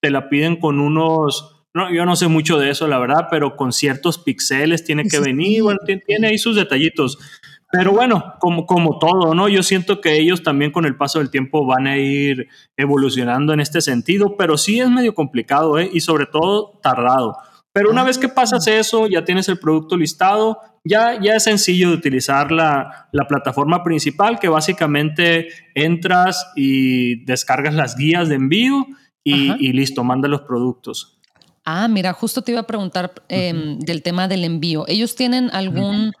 te 0.00 0.10
la 0.10 0.28
piden 0.28 0.56
con 0.56 0.78
unos 0.78 1.61
no, 1.74 1.92
yo 1.92 2.04
no 2.04 2.16
sé 2.16 2.28
mucho 2.28 2.58
de 2.58 2.70
eso, 2.70 2.86
la 2.86 2.98
verdad, 2.98 3.28
pero 3.30 3.56
con 3.56 3.72
ciertos 3.72 4.18
píxeles 4.18 4.84
tiene 4.84 5.04
que 5.04 5.20
venir, 5.20 5.62
bueno, 5.62 5.80
tiene 6.06 6.28
ahí 6.28 6.38
sus 6.38 6.56
detallitos. 6.56 7.18
Pero 7.70 7.92
bueno, 7.92 8.34
como, 8.38 8.66
como 8.66 8.98
todo, 8.98 9.34
¿no? 9.34 9.48
Yo 9.48 9.62
siento 9.62 10.02
que 10.02 10.18
ellos 10.18 10.42
también 10.42 10.70
con 10.70 10.84
el 10.84 10.96
paso 10.96 11.20
del 11.20 11.30
tiempo 11.30 11.64
van 11.64 11.86
a 11.86 11.96
ir 11.96 12.48
evolucionando 12.76 13.54
en 13.54 13.60
este 13.60 13.80
sentido, 13.80 14.36
pero 14.36 14.58
sí 14.58 14.78
es 14.78 14.90
medio 14.90 15.14
complicado, 15.14 15.78
¿eh? 15.78 15.88
Y 15.90 16.00
sobre 16.00 16.26
todo 16.26 16.78
tardado. 16.82 17.38
Pero 17.72 17.90
una 17.90 18.04
vez 18.04 18.18
que 18.18 18.28
pasas 18.28 18.66
eso, 18.66 19.06
ya 19.06 19.24
tienes 19.24 19.48
el 19.48 19.58
producto 19.58 19.96
listado, 19.96 20.58
ya, 20.84 21.18
ya 21.18 21.36
es 21.36 21.44
sencillo 21.44 21.88
de 21.88 21.94
utilizar 21.94 22.52
la, 22.52 23.08
la 23.12 23.26
plataforma 23.26 23.82
principal, 23.82 24.38
que 24.38 24.48
básicamente 24.48 25.48
entras 25.74 26.52
y 26.54 27.24
descargas 27.24 27.72
las 27.72 27.96
guías 27.96 28.28
de 28.28 28.34
envío 28.34 28.86
y, 29.24 29.66
y 29.66 29.72
listo, 29.72 30.04
manda 30.04 30.28
los 30.28 30.42
productos. 30.42 31.21
Ah, 31.64 31.86
mira, 31.88 32.12
justo 32.12 32.42
te 32.42 32.52
iba 32.52 32.60
a 32.60 32.66
preguntar 32.66 33.12
em, 33.28 33.78
del 33.78 34.02
tema 34.02 34.26
del 34.26 34.44
envío. 34.44 34.84
¿Ellos 34.88 35.14
tienen 35.14 35.48
algún, 35.52 36.12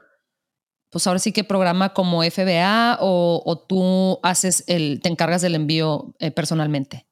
pues 0.90 1.06
ahora 1.06 1.18
sí 1.18 1.32
que 1.32 1.42
programa 1.42 1.92
como 1.92 2.22
FBA 2.22 2.98
o, 3.00 3.64
tú 3.68 4.20
haces 4.22 4.64
el, 4.68 5.00
te 5.02 5.08
encargas 5.08 5.42
del 5.42 5.56
envío 5.56 6.14
eh, 6.20 6.30
personalmente? 6.30 7.06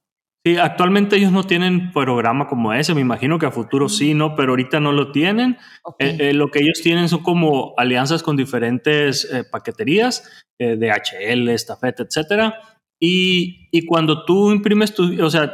Sí, 0.46 0.56
actualmente 0.56 1.16
ellos 1.16 1.32
no 1.32 1.44
tienen 1.44 1.92
programa 1.92 2.46
como 2.46 2.72
ese, 2.72 2.94
me 2.94 3.02
imagino 3.02 3.38
que 3.38 3.46
a 3.46 3.50
futuro 3.50 3.90
sí, 3.90 4.14
¿no? 4.14 4.36
Pero 4.36 4.52
ahorita 4.52 4.80
no 4.80 4.92
lo 4.92 5.12
tienen. 5.12 5.58
Eh, 5.98 6.16
eh, 6.18 6.32
lo 6.32 6.50
que 6.50 6.60
ellos 6.60 6.80
tienen 6.82 7.10
son 7.10 7.22
como 7.22 7.74
alianzas 7.76 8.22
con 8.22 8.36
diferentes 8.36 9.28
paqueterías, 9.50 10.44
DHL, 10.58 11.48
Estafeta, 11.48 12.04
etcétera. 12.04 12.54
Y, 12.98 13.68
y, 13.70 13.84
cuando 13.86 14.24
tú 14.24 14.52
imprimes 14.52 14.94
tu, 14.94 15.22
o 15.22 15.30
sea, 15.30 15.52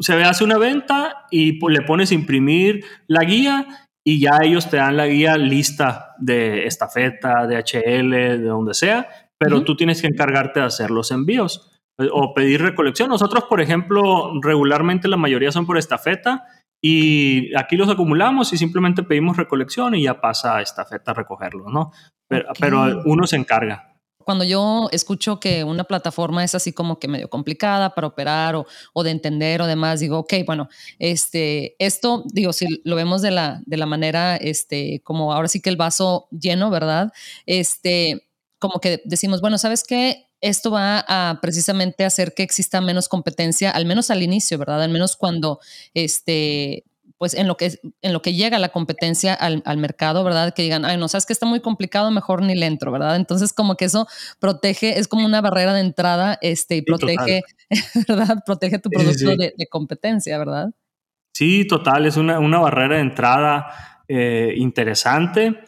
se 0.00 0.14
hace 0.22 0.44
una 0.44 0.58
venta 0.58 1.26
y 1.30 1.58
le 1.68 1.82
pones 1.82 2.12
imprimir 2.12 2.84
la 3.06 3.24
guía 3.24 3.66
y 4.04 4.20
ya 4.20 4.38
ellos 4.42 4.70
te 4.70 4.76
dan 4.76 4.96
la 4.96 5.06
guía 5.06 5.36
lista 5.36 6.14
de 6.18 6.66
estafeta, 6.66 7.46
de 7.46 7.58
HL, 7.58 8.10
de 8.10 8.44
donde 8.44 8.74
sea, 8.74 9.08
pero 9.38 9.64
tú 9.64 9.76
tienes 9.76 10.00
que 10.00 10.06
encargarte 10.06 10.60
de 10.60 10.66
hacer 10.66 10.90
los 10.90 11.10
envíos 11.10 11.72
eh, 11.98 12.08
o 12.12 12.32
pedir 12.32 12.62
recolección. 12.62 13.08
Nosotros, 13.08 13.44
por 13.44 13.60
ejemplo, 13.60 14.32
regularmente 14.40 15.08
la 15.08 15.16
mayoría 15.16 15.50
son 15.50 15.66
por 15.66 15.76
estafeta 15.76 16.44
y 16.80 17.54
aquí 17.56 17.76
los 17.76 17.88
acumulamos 17.88 18.52
y 18.52 18.58
simplemente 18.58 19.02
pedimos 19.02 19.36
recolección 19.36 19.94
y 19.96 20.04
ya 20.04 20.20
pasa 20.20 20.56
a 20.56 20.62
estafeta 20.62 21.10
a 21.10 21.14
recogerlos, 21.14 21.72
¿no? 21.72 21.90
pero 22.28 23.02
uno 23.04 23.26
se 23.26 23.36
encarga 23.36 23.95
cuando 24.26 24.42
yo 24.44 24.88
escucho 24.90 25.38
que 25.38 25.62
una 25.62 25.84
plataforma 25.84 26.42
es 26.42 26.56
así 26.56 26.72
como 26.72 26.98
que 26.98 27.06
medio 27.06 27.30
complicada 27.30 27.94
para 27.94 28.08
operar 28.08 28.56
o, 28.56 28.66
o, 28.92 29.04
de 29.04 29.12
entender 29.12 29.62
o 29.62 29.68
demás, 29.68 30.00
digo, 30.00 30.18
ok, 30.18 30.34
bueno, 30.44 30.68
este, 30.98 31.76
esto, 31.78 32.24
digo, 32.32 32.52
si 32.52 32.66
lo 32.82 32.96
vemos 32.96 33.22
de 33.22 33.30
la, 33.30 33.62
de 33.66 33.76
la 33.76 33.86
manera, 33.86 34.34
este, 34.34 35.00
como 35.04 35.32
ahora 35.32 35.46
sí 35.46 35.60
que 35.60 35.70
el 35.70 35.76
vaso 35.76 36.26
lleno, 36.32 36.70
¿verdad? 36.70 37.12
Este, 37.46 38.26
como 38.58 38.80
que 38.80 39.00
decimos, 39.04 39.40
bueno, 39.40 39.58
¿sabes 39.58 39.84
qué? 39.84 40.26
Esto 40.40 40.72
va 40.72 41.04
a 41.06 41.38
precisamente 41.40 42.04
hacer 42.04 42.34
que 42.34 42.42
exista 42.42 42.80
menos 42.80 43.08
competencia, 43.08 43.70
al 43.70 43.86
menos 43.86 44.10
al 44.10 44.24
inicio, 44.24 44.58
¿verdad? 44.58 44.82
Al 44.82 44.90
menos 44.90 45.16
cuando, 45.16 45.60
este, 45.94 46.82
pues 47.18 47.34
en 47.34 47.48
lo 47.48 47.56
que, 47.56 47.72
en 48.02 48.12
lo 48.12 48.20
que 48.20 48.34
llega 48.34 48.58
la 48.58 48.68
competencia 48.68 49.32
al, 49.34 49.62
mercado, 49.78 50.22
¿verdad? 50.22 50.52
Que 50.54 50.62
digan, 50.62 50.84
ay, 50.84 50.98
no, 50.98 51.08
sabes 51.08 51.24
que 51.24 51.32
está 51.32 51.46
muy 51.46 51.60
complicado, 51.60 52.10
mejor 52.10 52.42
ni 52.42 52.54
le 52.54 52.66
entro, 52.66 52.92
¿verdad? 52.92 53.16
Entonces 53.16 53.52
como 53.52 53.76
que 53.76 53.86
eso 53.86 54.06
protege, 54.38 54.98
es 54.98 55.08
como 55.08 55.24
una 55.24 55.40
barrera 55.40 55.72
de 55.72 55.80
entrada, 55.80 56.38
este, 56.42 56.76
y 56.76 56.82
protege, 56.82 57.42
¿verdad? 58.08 58.42
Protege 58.44 58.78
tu 58.78 58.90
producto 58.90 59.36
De, 59.36 59.54
competencia, 59.70 60.38
¿verdad? 60.38 60.70
Sí, 61.32 61.66
total, 61.66 62.06
es 62.06 62.16
una, 62.16 62.38
barrera 62.38 62.96
de 62.96 63.02
entrada 63.02 64.02
eh, 64.08 64.54
interesante. 64.56 65.60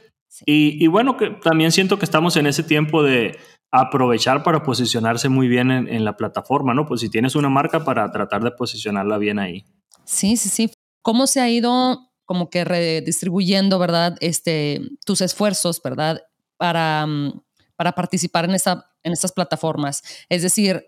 Y, 0.47 0.87
bueno, 0.87 1.17
que 1.17 1.31
también 1.31 1.73
siento 1.73 1.99
que 1.99 2.05
estamos 2.05 2.37
en 2.37 2.47
ese 2.47 2.63
tiempo 2.63 3.03
de 3.03 3.37
aprovechar 3.73 4.45
para 4.45 4.63
posicionarse 4.63 5.29
muy 5.29 5.49
bien 5.49 5.71
en, 5.73 5.89
en 5.89 6.05
la 6.05 6.17
plataforma, 6.17 6.75
¿no? 6.75 6.87
Pues 6.87 7.01
si 7.01 7.11
tienes 7.11 7.35
una 7.35 7.49
marca 7.49 7.85
para 7.85 8.11
tratar 8.13 8.45
de 8.45 8.53
posicionarla 8.53 9.19
bien 9.19 9.41
ahí. 9.41 9.65
Sí, 10.05 10.37
sí, 10.37 10.49
sí 10.49 10.71
cómo 11.03 11.27
se 11.27 11.41
ha 11.41 11.49
ido 11.49 12.11
como 12.25 12.51
que 12.51 12.65
redistribuyendo, 12.65 13.79
¿verdad? 13.79 14.17
Este, 14.21 14.83
tus 15.07 15.23
esfuerzos, 15.23 15.81
¿verdad? 15.83 16.23
Para, 16.59 17.07
mm, 17.07 17.41
para 17.77 17.93
participar 17.93 18.45
en, 18.45 18.55
esta, 18.55 18.91
en 19.03 19.13
estas 19.13 19.33
plataformas. 19.33 20.03
Es 20.29 20.43
decir, 20.43 20.85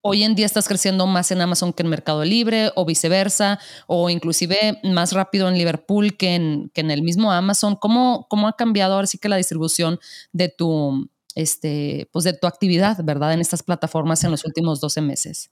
hoy 0.00 0.22
en 0.22 0.34
día 0.34 0.46
estás 0.46 0.68
creciendo 0.68 1.06
más 1.06 1.30
en 1.30 1.40
Amazon 1.40 1.72
que 1.72 1.82
en 1.82 1.88
Mercado 1.88 2.24
Libre 2.24 2.70
o 2.76 2.84
viceversa, 2.84 3.58
o 3.86 4.10
inclusive 4.10 4.80
más 4.84 5.12
rápido 5.12 5.48
en 5.48 5.58
Liverpool 5.58 6.16
que 6.16 6.34
en, 6.34 6.70
que 6.74 6.82
en 6.82 6.90
el 6.90 7.02
mismo 7.02 7.32
Amazon. 7.32 7.76
¿Cómo, 7.76 8.26
¿Cómo 8.28 8.48
ha 8.48 8.56
cambiado 8.56 8.94
ahora 8.94 9.06
sí 9.06 9.18
que 9.18 9.28
la 9.28 9.36
distribución 9.36 9.98
de 10.32 10.50
tu, 10.50 11.10
este, 11.34 12.08
pues 12.12 12.24
de 12.24 12.34
tu 12.34 12.46
actividad, 12.46 12.98
¿verdad? 13.02 13.32
En 13.32 13.40
estas 13.40 13.62
plataformas 13.62 14.24
en 14.24 14.30
los 14.30 14.44
últimos 14.44 14.80
12 14.80 15.00
meses. 15.00 15.50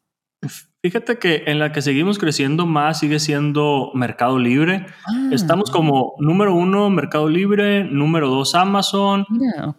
Fíjate 0.85 1.19
que 1.19 1.45
en 1.47 1.61
la 1.61 1.71
que 1.71 1.81
seguimos 1.81 2.19
creciendo 2.19 2.67
más 2.67 2.99
sigue 2.99 3.21
siendo 3.21 3.93
Mercado 3.95 4.39
Libre. 4.41 4.87
Ah. 5.07 5.29
Estamos 5.31 5.71
como 5.71 6.15
número 6.19 6.55
uno 6.55 6.91
Mercado 6.91 7.29
Libre, 7.29 7.85
número 7.85 8.29
dos 8.29 8.57
Amazon 8.57 9.25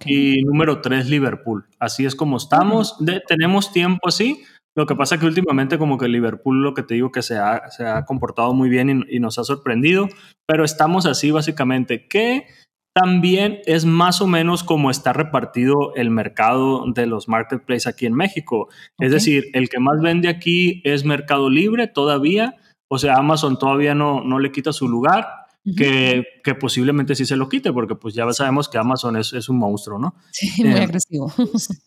y 0.06 0.42
número 0.44 0.80
tres 0.80 1.10
Liverpool. 1.10 1.66
Así 1.78 2.06
es 2.06 2.16
como 2.16 2.38
estamos. 2.38 2.98
tenemos 3.28 3.74
tiempo 3.74 4.08
así. 4.08 4.44
Lo 4.76 4.86
que 4.86 4.96
pasa 4.96 5.20
que 5.20 5.26
últimamente 5.26 5.78
como 5.78 5.98
que 5.98 6.08
Liverpool, 6.08 6.64
lo 6.64 6.74
que 6.74 6.84
te 6.84 6.94
digo, 6.94 7.12
que 7.12 7.22
se 7.22 7.38
ha, 7.38 7.70
se 7.70 7.86
ha 7.86 8.06
comportado 8.06 8.54
muy 8.54 8.70
bien 8.70 9.06
y, 9.08 9.18
y, 9.18 9.20
nos 9.20 9.38
ha 9.38 9.44
sorprendido, 9.44 10.08
pero 10.48 10.64
estamos 10.64 11.06
así 11.06 11.30
básicamente. 11.30 12.08
que 12.08 12.48
también 12.94 13.60
es 13.66 13.86
más 13.86 14.22
o 14.22 14.28
menos 14.28 14.64
como 14.64 14.92
está 14.92 15.14
repartido 15.14 15.96
el 15.96 16.12
mercado 16.12 16.86
de 16.94 17.08
los 17.08 17.28
marketplaces 17.28 17.88
aquí 17.88 18.06
en 18.06 18.14
México. 18.14 18.70
Es 19.00 19.12
decir, 19.12 19.46
el 19.54 19.70
que 19.70 19.80
más 19.80 20.00
vende 20.00 20.30
aquí 20.30 20.82
es 20.86 21.04
Mercado 21.04 21.50
Libre 21.50 21.88
todavía, 21.88 22.56
o 22.88 23.00
sea, 23.00 23.16
Amazon 23.16 23.58
todavía 23.58 23.96
no, 23.96 24.24
no 24.24 24.40
le 24.40 24.52
quita 24.52 24.72
su 24.72 24.88
lugar, 24.88 25.28
que, 25.78 26.26
que, 26.44 26.56
posiblemente 26.56 27.16
sí 27.16 27.26
se 27.26 27.38
lo 27.38 27.48
quite, 27.48 27.72
porque 27.72 27.96
pues 27.96 28.14
ya 28.14 28.30
sabemos 28.34 28.68
que 28.68 28.78
Amazon 28.78 29.16
es, 29.16 29.32
es 29.32 29.48
un 29.48 29.58
monstruo, 29.58 29.98
¿no? 29.98 30.14
Sí, 30.32 30.52
muy 30.62 30.74
eh, 30.74 30.84
agresivo. 30.84 31.32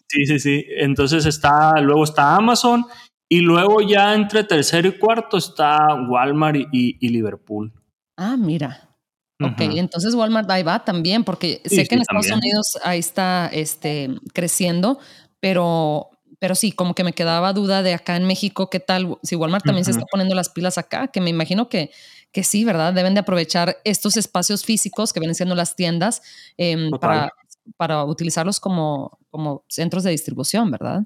Sí, 0.08 0.24
sí, 0.24 0.38
sí. 0.38 0.64
Entonces 0.78 1.26
está, 1.26 1.78
luego 1.82 2.04
está 2.04 2.36
Amazon 2.36 2.86
y 3.28 3.40
luego 3.40 3.82
ya 3.82 4.14
entre 4.14 4.44
tercero 4.44 4.88
y 4.88 4.98
cuarto 4.98 5.36
está 5.36 5.94
Walmart 6.08 6.56
y, 6.72 6.96
y 6.98 7.08
Liverpool. 7.10 7.70
Ah, 8.16 8.36
mira. 8.38 8.85
Ok, 9.40 9.60
entonces 9.60 10.14
Walmart 10.14 10.50
ahí 10.50 10.62
va 10.62 10.84
también, 10.84 11.22
porque 11.22 11.60
sé 11.66 11.86
que 11.86 11.94
en 11.94 12.00
Estados 12.00 12.30
Unidos 12.30 12.78
ahí 12.82 12.98
está 12.98 13.50
este, 13.52 14.08
creciendo, 14.32 14.98
pero, 15.40 16.08
pero 16.38 16.54
sí, 16.54 16.72
como 16.72 16.94
que 16.94 17.04
me 17.04 17.12
quedaba 17.12 17.52
duda 17.52 17.82
de 17.82 17.92
acá 17.92 18.16
en 18.16 18.26
México, 18.26 18.70
¿qué 18.70 18.80
tal? 18.80 19.18
Si 19.22 19.36
Walmart 19.36 19.64
también 19.64 19.84
se 19.84 19.90
está 19.90 20.04
poniendo 20.10 20.34
las 20.34 20.48
pilas 20.48 20.78
acá, 20.78 21.08
que 21.08 21.20
me 21.20 21.28
imagino 21.28 21.68
que, 21.68 21.90
que 22.32 22.44
sí, 22.44 22.64
¿verdad? 22.64 22.94
Deben 22.94 23.12
de 23.12 23.20
aprovechar 23.20 23.76
estos 23.84 24.16
espacios 24.16 24.64
físicos 24.64 25.12
que 25.12 25.20
vienen 25.20 25.34
siendo 25.34 25.54
las 25.54 25.76
tiendas 25.76 26.22
em, 26.56 26.90
para, 26.90 27.30
para 27.76 28.04
utilizarlos 28.04 28.58
como, 28.58 29.18
como 29.30 29.64
centros 29.68 30.02
de 30.02 30.12
distribución, 30.12 30.70
¿verdad? 30.70 31.02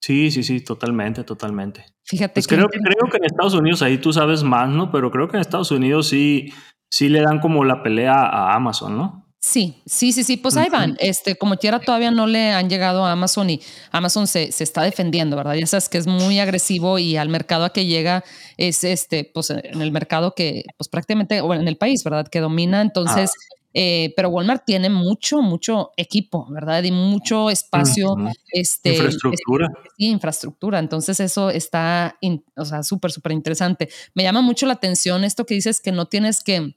Sí, 0.00 0.30
sí, 0.30 0.42
sí, 0.42 0.60
totalmente, 0.60 1.24
totalmente. 1.24 1.84
Fíjate 2.04 2.34
pues 2.34 2.46
creo, 2.46 2.68
creo 2.68 3.10
que 3.10 3.16
en 3.16 3.24
Estados 3.24 3.54
Unidos 3.54 3.80
ahí 3.80 3.96
tú 3.96 4.12
sabes 4.12 4.42
más, 4.42 4.68
¿no? 4.68 4.90
Pero 4.90 5.10
creo 5.10 5.28
que 5.28 5.36
en 5.36 5.40
Estados 5.40 5.70
Unidos 5.70 6.08
sí 6.08 6.52
sí 6.94 7.08
le 7.08 7.22
dan 7.22 7.40
como 7.40 7.64
la 7.64 7.82
pelea 7.82 8.14
a 8.14 8.54
Amazon, 8.54 8.96
¿no? 8.96 9.26
Sí, 9.40 9.82
sí, 9.84 10.12
sí, 10.12 10.22
sí, 10.22 10.36
pues 10.36 10.56
ahí 10.56 10.68
van. 10.70 10.96
Este, 11.00 11.34
como 11.34 11.56
quiera, 11.56 11.80
todavía 11.80 12.12
no 12.12 12.28
le 12.28 12.52
han 12.52 12.70
llegado 12.70 13.04
a 13.04 13.10
Amazon 13.10 13.50
y 13.50 13.60
Amazon 13.90 14.28
se, 14.28 14.52
se, 14.52 14.62
está 14.62 14.82
defendiendo, 14.82 15.36
¿verdad? 15.36 15.54
Ya 15.54 15.66
sabes 15.66 15.88
que 15.88 15.98
es 15.98 16.06
muy 16.06 16.38
agresivo 16.38 17.00
y 17.00 17.16
al 17.16 17.28
mercado 17.28 17.64
a 17.64 17.72
que 17.72 17.84
llega 17.84 18.22
es 18.56 18.84
este, 18.84 19.28
pues 19.34 19.50
en 19.50 19.82
el 19.82 19.90
mercado 19.90 20.34
que, 20.36 20.62
pues 20.78 20.88
prácticamente, 20.88 21.40
o 21.40 21.52
en 21.52 21.66
el 21.66 21.76
país, 21.76 22.04
¿verdad? 22.04 22.28
Que 22.28 22.38
domina. 22.38 22.80
Entonces, 22.80 23.32
ah. 23.34 23.54
eh, 23.74 24.14
pero 24.16 24.28
Walmart 24.28 24.64
tiene 24.64 24.88
mucho, 24.88 25.42
mucho 25.42 25.90
equipo, 25.96 26.46
¿verdad? 26.48 26.84
Y 26.84 26.92
mucho 26.92 27.50
espacio. 27.50 28.16
este, 28.52 28.94
infraestructura. 28.94 29.68
sí, 29.98 30.06
infraestructura. 30.06 30.78
Entonces, 30.78 31.18
eso 31.18 31.50
está, 31.50 32.18
o 32.56 32.64
sea, 32.64 32.84
súper, 32.84 33.10
súper 33.10 33.32
interesante. 33.32 33.88
Me 34.14 34.22
llama 34.22 34.42
mucho 34.42 34.64
la 34.64 34.74
atención 34.74 35.24
esto 35.24 35.44
que 35.44 35.54
dices 35.54 35.80
que 35.80 35.90
no 35.90 36.06
tienes 36.06 36.42
que 36.44 36.76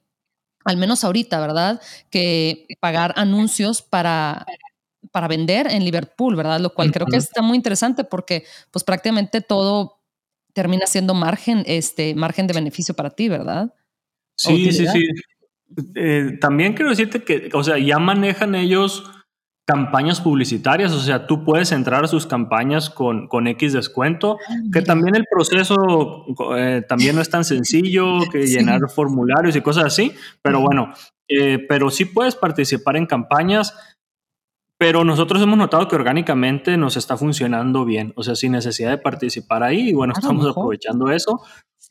al 0.68 0.78
menos 0.78 1.04
ahorita, 1.04 1.40
¿verdad? 1.40 1.82
Que 2.10 2.68
pagar 2.80 3.14
anuncios 3.16 3.82
para, 3.82 4.46
para 5.12 5.28
vender 5.28 5.68
en 5.72 5.84
Liverpool, 5.84 6.36
¿verdad? 6.36 6.60
Lo 6.60 6.74
cual 6.74 6.92
creo 6.92 7.08
que 7.08 7.18
está 7.18 7.42
muy 7.42 7.56
interesante 7.56 8.04
porque 8.04 8.44
pues 8.70 8.84
prácticamente 8.84 9.42
todo 9.42 10.02
termina 10.54 10.86
siendo 10.86 11.14
margen, 11.14 11.64
este, 11.66 12.16
margen 12.16 12.48
de 12.48 12.54
beneficio 12.54 12.94
para 12.96 13.10
ti, 13.12 13.30
¿verdad? 13.30 13.74
Sí, 14.36 14.72
sí, 14.72 14.88
sí. 14.88 15.08
Eh, 15.96 16.38
también 16.42 16.74
quiero 16.74 16.90
decirte 16.90 17.24
que, 17.24 17.50
o 17.54 17.64
sea, 17.64 17.78
ya 17.78 18.00
manejan 18.00 18.56
ellos 18.56 19.04
campañas 19.68 20.22
publicitarias, 20.22 20.94
o 20.94 21.00
sea, 21.02 21.28
tú 21.28 21.44
puedes 21.44 21.74
entrar 21.74 22.06
a 22.06 22.08
sus 22.08 22.26
campañas 22.26 22.90
con, 22.90 23.28
con 23.28 23.48
X 23.48 23.74
descuento, 23.74 24.38
ah, 24.48 24.54
que 24.72 24.82
también 24.82 25.14
el 25.16 25.26
proceso 25.30 26.26
eh, 26.56 26.84
también 26.88 27.18
no 27.18 27.22
es 27.22 27.30
tan 27.30 27.44
sencillo 27.44 28.20
que 28.32 28.48
llenar 28.48 28.80
formularios 28.90 29.58
y 29.58 29.62
cosas 29.62 29.84
así, 29.84 30.14
pero 30.42 30.62
bueno, 30.62 30.94
eh, 31.28 31.60
pero 31.68 31.90
sí 31.90 32.06
puedes 32.06 32.36
participar 32.36 32.96
en 32.96 33.06
campañas, 33.06 33.78
pero 34.78 35.04
nosotros 35.04 35.44
hemos 35.44 35.58
notado 35.58 35.86
que 35.90 35.98
orgánicamente 35.98 36.78
nos 36.78 36.96
está 36.96 37.18
funcionando 37.18 37.84
bien, 37.84 38.14
o 38.16 38.24
sea, 38.24 38.36
sin 38.36 38.54
necesidad 38.54 38.92
de 38.92 39.00
participar 39.00 39.64
ahí, 39.64 39.90
y 39.90 39.94
bueno, 39.94 40.14
estamos 40.16 40.50
aprovechando 40.50 41.12
eso, 41.12 41.42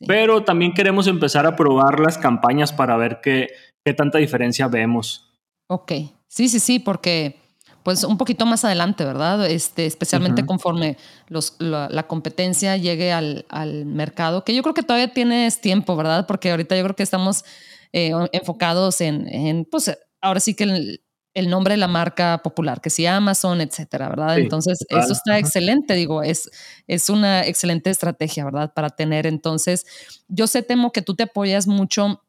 pero 0.07 0.43
también 0.43 0.73
queremos 0.73 1.05
empezar 1.05 1.45
a 1.45 1.55
probar 1.55 1.99
las 1.99 2.17
campañas 2.17 2.73
para 2.73 2.97
ver 2.97 3.19
qué, 3.21 3.49
qué 3.85 3.93
tanta 3.93 4.17
diferencia 4.17 4.67
vemos. 4.67 5.31
Ok, 5.69 5.91
sí, 6.27 6.49
sí, 6.49 6.59
sí, 6.59 6.79
porque 6.79 7.46
pues 7.87 8.03
un 8.03 8.17
poquito 8.17 8.45
más 8.45 8.65
adelante, 8.65 9.05
¿verdad? 9.05 9.49
Este, 9.49 9.85
especialmente 9.85 10.45
conforme 10.45 10.97
los, 11.29 11.55
la, 11.59 12.05
competencia 12.05 12.75
llegue 12.75 13.13
al, 13.13 13.45
al, 13.47 13.85
mercado, 13.85 14.43
que 14.43 14.53
yo 14.53 14.61
creo 14.61 14.73
que 14.73 14.83
todavía 14.83 15.13
tienes 15.13 15.61
tiempo, 15.61 15.95
¿verdad? 15.95 16.27
Porque 16.27 16.51
ahorita 16.51 16.75
yo 16.75 16.83
creo 16.83 16.97
que 16.97 17.03
estamos 17.03 17.45
eh, 17.93 18.11
enfocados 18.33 18.99
en, 18.99 19.25
en, 19.33 19.63
pues 19.63 19.97
ahora 20.19 20.41
sí 20.41 20.53
que 20.53 20.65
el, 20.65 21.01
el, 21.33 21.49
nombre 21.49 21.75
de 21.75 21.77
la 21.77 21.87
marca 21.87 22.41
popular, 22.43 22.81
que 22.81 22.89
sí 22.89 23.05
Amazon, 23.05 23.61
etcétera, 23.61 24.09
¿verdad? 24.09 24.37
Entonces, 24.37 24.79
eso 24.89 25.13
está 25.13 25.39
excelente, 25.39 25.93
digo, 25.93 26.23
es, 26.23 26.51
es 26.87 27.09
una 27.09 27.45
excelente 27.45 27.89
estrategia, 27.89 28.43
¿verdad? 28.43 28.73
Para 28.73 28.89
tener, 28.89 29.25
entonces, 29.25 29.85
yo 30.27 30.47
sé, 30.47 30.61
temo 30.61 30.91
que 30.91 31.01
tú 31.01 31.15
te 31.15 31.23
apoyas 31.23 31.67
mucho 31.67 32.21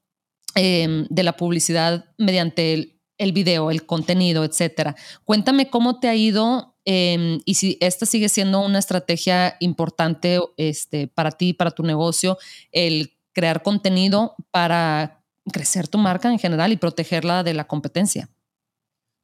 eh, 0.54 1.04
de 1.10 1.22
la 1.24 1.36
publicidad 1.36 2.04
mediante 2.16 2.74
el 2.74 2.97
el 3.18 3.32
video, 3.32 3.70
el 3.70 3.84
contenido, 3.84 4.44
etcétera. 4.44 4.96
Cuéntame 5.24 5.68
cómo 5.68 6.00
te 6.00 6.08
ha 6.08 6.14
ido 6.14 6.76
em, 6.84 7.40
y 7.44 7.54
si 7.54 7.76
esta 7.80 8.06
sigue 8.06 8.28
siendo 8.28 8.60
una 8.64 8.78
estrategia 8.78 9.56
importante 9.60 10.40
este, 10.56 11.08
para 11.08 11.32
ti, 11.32 11.52
para 11.52 11.72
tu 11.72 11.82
negocio, 11.82 12.38
el 12.72 13.12
crear 13.32 13.62
contenido 13.62 14.34
para 14.50 15.22
crecer 15.52 15.88
tu 15.88 15.98
marca 15.98 16.30
en 16.30 16.38
general 16.38 16.72
y 16.72 16.76
protegerla 16.76 17.42
de 17.42 17.54
la 17.54 17.66
competencia. 17.66 18.28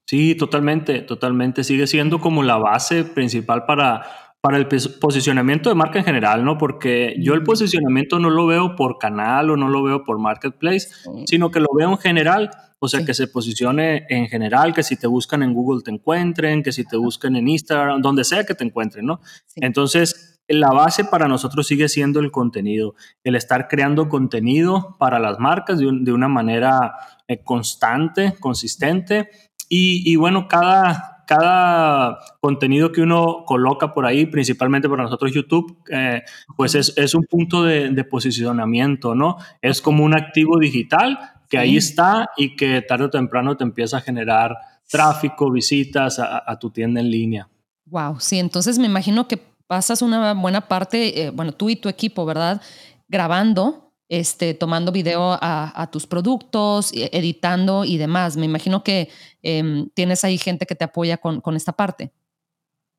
Sí, 0.06 0.34
totalmente, 0.34 1.00
totalmente. 1.00 1.64
Sigue 1.64 1.86
siendo 1.86 2.20
como 2.20 2.42
la 2.42 2.58
base 2.58 3.04
principal 3.04 3.64
para, 3.64 4.04
para 4.40 4.58
el 4.58 4.68
posicionamiento 4.68 5.70
de 5.70 5.74
marca 5.74 5.98
en 5.98 6.04
general, 6.04 6.44
¿no? 6.44 6.58
Porque 6.58 7.16
yo 7.18 7.32
el 7.34 7.42
posicionamiento 7.42 8.18
no 8.18 8.28
lo 8.28 8.46
veo 8.46 8.76
por 8.76 8.98
canal 8.98 9.50
o 9.50 9.56
no 9.56 9.68
lo 9.68 9.82
veo 9.82 10.04
por 10.04 10.18
marketplace, 10.18 10.88
sino 11.26 11.50
que 11.50 11.60
lo 11.60 11.68
veo 11.74 11.90
en 11.90 11.98
general 11.98 12.50
o 12.84 12.88
sea, 12.88 13.04
que 13.04 13.14
se 13.14 13.28
posicione 13.28 14.06
en 14.08 14.28
general, 14.28 14.74
que 14.74 14.82
si 14.82 14.96
te 14.96 15.06
buscan 15.06 15.42
en 15.42 15.54
Google 15.54 15.82
te 15.82 15.90
encuentren, 15.90 16.62
que 16.62 16.72
si 16.72 16.84
te 16.84 16.96
buscan 16.96 17.34
en 17.36 17.48
Instagram, 17.48 18.02
donde 18.02 18.24
sea 18.24 18.44
que 18.44 18.54
te 18.54 18.64
encuentren, 18.64 19.06
¿no? 19.06 19.20
Entonces, 19.56 20.42
la 20.48 20.70
base 20.70 21.04
para 21.04 21.26
nosotros 21.28 21.66
sigue 21.66 21.88
siendo 21.88 22.20
el 22.20 22.30
contenido, 22.30 22.94
el 23.22 23.36
estar 23.36 23.68
creando 23.68 24.08
contenido 24.08 24.96
para 24.98 25.18
las 25.18 25.38
marcas 25.38 25.78
de, 25.78 26.12
una 26.12 26.28
manera 26.28 26.94
eh, 27.26 27.42
constante, 27.42 28.34
consistente. 28.38 29.30
Y, 29.76 30.14
bueno, 30.16 30.46
cada, 30.46 31.24
cada 31.26 32.18
contenido 32.40 32.92
que 32.92 33.00
uno 33.00 33.44
coloca 33.44 33.92
por 33.92 34.06
ahí, 34.06 34.26
principalmente 34.26 34.88
para 34.88 35.02
nosotros 35.02 35.32
YouTube, 35.32 35.78
eh, 35.90 36.22
pues 36.56 36.76
es, 36.76 36.92
es, 36.96 37.14
un 37.14 37.24
punto 37.24 37.64
de, 37.64 37.88
de, 37.88 38.04
posicionamiento, 38.04 39.16
¿no? 39.16 39.36
Es 39.62 39.80
como 39.80 40.04
un 40.04 40.14
activo 40.14 40.58
digital 40.58 41.18
que 41.54 41.60
ahí 41.60 41.76
está 41.76 42.30
y 42.36 42.56
que 42.56 42.82
tarde 42.82 43.04
o 43.04 43.10
temprano 43.10 43.56
te 43.56 43.62
empieza 43.62 43.98
a 43.98 44.00
generar 44.00 44.56
tráfico, 44.88 45.50
visitas 45.50 46.18
a, 46.18 46.58
tu 46.58 46.70
tienda 46.70 47.00
en 47.00 47.10
línea. 47.10 47.48
Wow, 47.86 48.18
sí, 48.20 48.38
entonces 48.38 48.78
me 48.78 48.86
imagino 48.86 49.28
que 49.28 49.38
pasas 49.66 50.02
una 50.02 50.34
buena 50.34 50.62
parte, 50.62 51.22
eh, 51.22 51.30
bueno, 51.30 51.52
tú 51.52 51.70
y 51.70 51.76
tu 51.76 51.88
equipo, 51.88 52.26
¿verdad? 52.26 52.60
Grabando, 53.08 53.92
este, 54.08 54.54
tomando 54.54 54.92
video 54.92 55.38
a, 55.40 55.88
tus 55.90 56.06
productos, 56.06 56.92
e, 56.92 57.10
editando 57.12 57.84
y 57.84 57.98
demás. 57.98 58.36
Me 58.36 58.46
imagino 58.46 58.82
que 58.82 59.08
em, 59.42 59.88
tienes 59.94 60.24
ahí 60.24 60.38
gente 60.38 60.66
que 60.66 60.74
te 60.74 60.84
apoya 60.84 61.18
con, 61.18 61.40
con 61.40 61.56
esta 61.56 61.72
parte. 61.72 62.10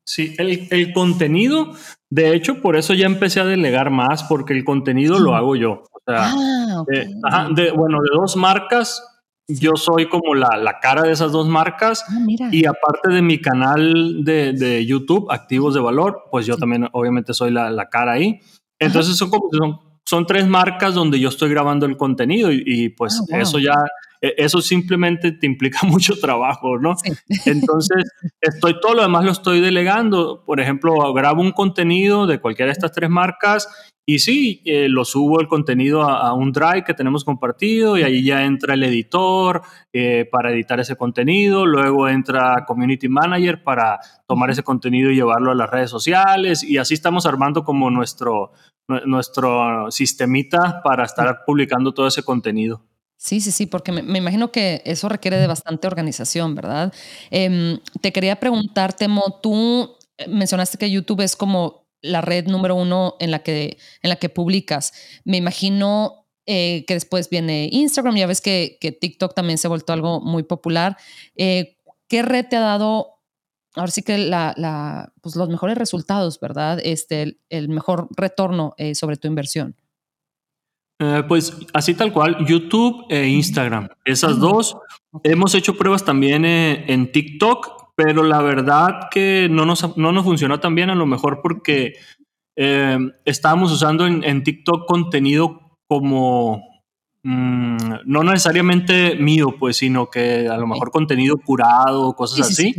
Sí, 0.06 0.36
el, 0.38 0.68
el, 0.70 0.92
contenido, 0.92 1.72
de 2.10 2.32
hecho, 2.32 2.62
por 2.62 2.76
eso 2.76 2.94
ya 2.94 3.06
empecé 3.06 3.40
a 3.40 3.44
delegar 3.44 3.90
más, 3.90 4.22
porque 4.22 4.52
el 4.52 4.64
contenido 4.64 5.18
lo 5.18 5.34
hago 5.34 5.56
yo. 5.56 5.82
O 5.92 6.00
sea, 6.06 6.32
ah, 7.24 7.48
de, 7.52 7.72
bueno, 7.72 8.00
de 8.00 8.08
dos 8.12 8.36
marcas, 8.36 9.02
yo 9.48 9.72
soy 9.74 10.08
como 10.08 10.36
la, 10.36 10.56
la, 10.58 10.78
cara 10.78 11.02
de 11.02 11.10
esas 11.10 11.32
dos 11.32 11.48
marcas. 11.48 12.04
Ah, 12.08 12.48
y 12.52 12.66
aparte 12.66 13.08
de 13.08 13.20
mi 13.20 13.40
canal 13.40 14.24
de, 14.24 14.52
de, 14.52 14.86
YouTube, 14.86 15.26
Activos 15.28 15.74
de 15.74 15.80
Valor, 15.80 16.22
pues 16.30 16.46
yo 16.46 16.56
también 16.56 16.88
obviamente 16.92 17.34
soy 17.34 17.50
la, 17.50 17.68
la 17.70 17.88
cara 17.88 18.12
ahí. 18.12 18.38
Entonces 18.78 19.16
son 19.16 19.30
como 19.30 19.48
son, 19.50 19.80
son, 20.04 20.26
tres 20.26 20.46
marcas 20.46 20.94
donde 20.94 21.18
yo 21.18 21.30
estoy 21.30 21.50
grabando 21.50 21.84
el 21.84 21.96
contenido 21.96 22.52
y, 22.52 22.90
pues 22.90 23.20
ah, 23.32 23.40
eso 23.40 23.58
ya 23.58 23.74
eso 24.20 24.60
simplemente 24.60 25.32
te 25.32 25.46
implica 25.46 25.80
mucho 25.86 26.18
trabajo, 26.18 26.78
¿no? 26.78 26.94
Entonces, 27.46 28.04
estoy 28.40 28.80
todo 28.80 28.94
lo 28.94 29.02
demás 29.02 29.24
lo 29.24 29.32
estoy 29.32 29.60
delegando. 29.60 30.44
Por 30.44 30.60
ejemplo, 30.60 31.12
grabo 31.12 31.42
un 31.42 31.52
contenido 31.52 32.26
de 32.26 32.40
cualquiera 32.40 32.68
de 32.68 32.72
estas 32.72 32.92
tres 32.92 33.10
marcas 33.10 33.68
y 34.08 34.20
sí, 34.20 34.62
eh, 34.64 34.88
lo 34.88 35.04
subo 35.04 35.40
el 35.40 35.48
contenido 35.48 36.02
a, 36.02 36.32
un 36.32 36.52
drive 36.52 36.84
que 36.84 36.94
tenemos 36.94 37.24
compartido 37.24 37.98
y 37.98 38.04
ahí 38.04 38.22
ya 38.24 38.44
entra 38.44 38.74
el 38.74 38.84
editor 38.84 39.62
eh, 39.92 40.28
para 40.30 40.52
editar 40.52 40.78
ese 40.78 40.94
contenido, 40.94 41.66
luego 41.66 42.08
entra 42.08 42.64
Community 42.68 43.08
Manager 43.08 43.64
para 43.64 43.98
tomar 44.28 44.50
ese 44.50 44.62
contenido 44.62 45.10
y 45.10 45.16
llevarlo 45.16 45.50
a 45.50 45.56
las 45.56 45.68
redes 45.68 45.90
sociales 45.90 46.62
y 46.62 46.78
así 46.78 46.94
estamos 46.94 47.26
armando 47.26 47.64
como 47.64 47.90
nuestro, 47.90 48.52
nuestro 49.06 49.90
sistemita 49.90 50.82
para 50.84 51.04
estar 51.04 51.40
publicando 51.44 51.92
todo 51.92 52.06
ese 52.06 52.22
contenido. 52.22 52.84
Sí, 53.18 53.40
sí, 53.40 53.50
sí, 53.50 53.66
porque 53.66 53.92
me, 53.92 54.18
imagino 54.18 54.52
que 54.52 54.82
eso 54.84 55.08
requiere 55.08 55.38
de 55.38 55.46
bastante 55.46 55.86
organización, 55.86 56.54
¿verdad? 56.54 56.92
Em, 57.30 57.80
te 58.02 58.12
quería 58.12 58.38
preguntar, 58.38 58.92
Temo, 58.92 59.40
tú 59.42 59.96
eh, 60.18 60.28
mencionaste 60.28 60.76
que 60.78 60.90
YouTube 60.90 61.22
es 61.22 61.34
como 61.34 61.86
la 62.02 62.20
red 62.20 62.46
número 62.46 62.74
uno 62.76 63.16
en 63.18 63.30
la 63.30 63.40
que, 63.42 63.78
en 64.02 64.10
la 64.10 64.16
que 64.16 64.28
publicas. 64.28 64.92
Me 65.24 65.38
imagino 65.38 66.26
eh, 66.44 66.84
que 66.86 66.94
después 66.94 67.30
viene 67.30 67.68
Instagram, 67.72 68.16
ya 68.16 68.26
ves 68.26 68.40
que, 68.42 68.76
que, 68.80 68.92
TikTok 68.92 69.34
también 69.34 69.58
se 69.58 69.66
ha 69.66 69.70
vuelto 69.70 69.92
algo 69.94 70.20
muy 70.20 70.42
popular. 70.42 70.96
Eh, 71.36 71.78
¿Qué 72.08 72.22
red 72.22 72.46
te 72.46 72.56
ha 72.56 72.60
dado, 72.60 73.22
ahora 73.74 73.90
sí 73.90 74.02
que 74.02 74.18
la, 74.18 74.54
la, 74.56 75.12
pues 75.22 75.36
los 75.36 75.48
mejores 75.48 75.78
resultados, 75.78 76.38
¿verdad? 76.38 76.80
Este, 76.84 77.38
el, 77.48 77.68
mejor 77.70 78.08
retorno 78.16 78.74
sobre 78.94 79.16
tu 79.16 79.26
inversión. 79.26 79.76
Eh, 80.98 81.22
pues 81.28 81.56
así 81.74 81.94
tal 81.94 82.12
cual, 82.12 82.46
YouTube 82.46 83.06
e 83.10 83.26
Instagram. 83.28 83.88
Esas 84.04 84.38
dos. 84.38 84.76
Hemos 85.24 85.54
hecho 85.54 85.76
pruebas 85.76 86.04
también 86.04 86.44
eh, 86.44 86.84
en 86.88 87.12
TikTok, 87.12 87.92
pero 87.94 88.22
la 88.22 88.40
verdad 88.42 89.08
que 89.10 89.48
no 89.50 89.66
nos, 89.66 89.96
no 89.96 90.12
nos 90.12 90.24
funcionó 90.24 90.60
tan 90.60 90.74
bien, 90.74 90.90
a 90.90 90.94
lo 90.94 91.06
mejor 91.06 91.40
porque 91.42 91.94
eh, 92.56 92.98
estábamos 93.24 93.72
usando 93.72 94.06
en, 94.06 94.24
en, 94.24 94.42
TikTok 94.42 94.86
contenido 94.86 95.78
como 95.86 96.62
Mm, 97.28 98.04
no 98.04 98.22
necesariamente 98.22 99.16
mío, 99.16 99.56
pues, 99.58 99.78
sino 99.78 100.08
que 100.08 100.46
a 100.46 100.56
lo 100.58 100.68
mejor 100.68 100.92
contenido 100.92 101.36
curado, 101.38 102.12
cosas 102.12 102.48
así. 102.48 102.72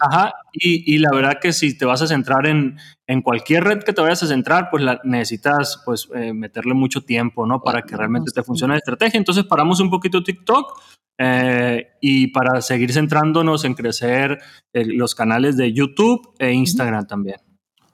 Ajá. 0.00 0.32
Y, 0.52 0.98
la 0.98 1.10
verdad 1.12 1.38
que 1.40 1.52
si 1.52 1.78
te 1.78 1.84
vas 1.84 2.02
a 2.02 2.08
centrar 2.08 2.48
en, 2.48 2.78
en, 3.06 3.22
cualquier 3.22 3.62
red 3.62 3.84
que 3.84 3.92
te 3.92 4.00
vayas 4.00 4.24
a 4.24 4.26
centrar, 4.26 4.70
pues 4.72 4.82
la, 4.82 5.00
necesitas 5.04 5.82
pues 5.84 6.08
eh, 6.16 6.32
meterle 6.32 6.74
mucho 6.74 7.02
tiempo, 7.02 7.46
¿no? 7.46 7.62
Para 7.62 7.82
que 7.82 7.96
realmente 7.96 8.32
te 8.34 8.42
funcione 8.42 8.74
la 8.74 8.78
estrategia. 8.78 9.18
Entonces 9.18 9.44
paramos 9.44 9.78
un 9.78 9.88
poquito 9.88 10.20
TikTok 10.20 10.82
eh, 11.18 11.86
y 12.00 12.26
para 12.32 12.62
seguir 12.62 12.92
centrándonos 12.92 13.64
en 13.64 13.74
crecer 13.74 14.38
eh, 14.72 14.84
los 14.84 15.14
canales 15.14 15.56
de 15.56 15.72
YouTube 15.72 16.34
e 16.40 16.50
Instagram 16.50 17.06
también. 17.06 17.45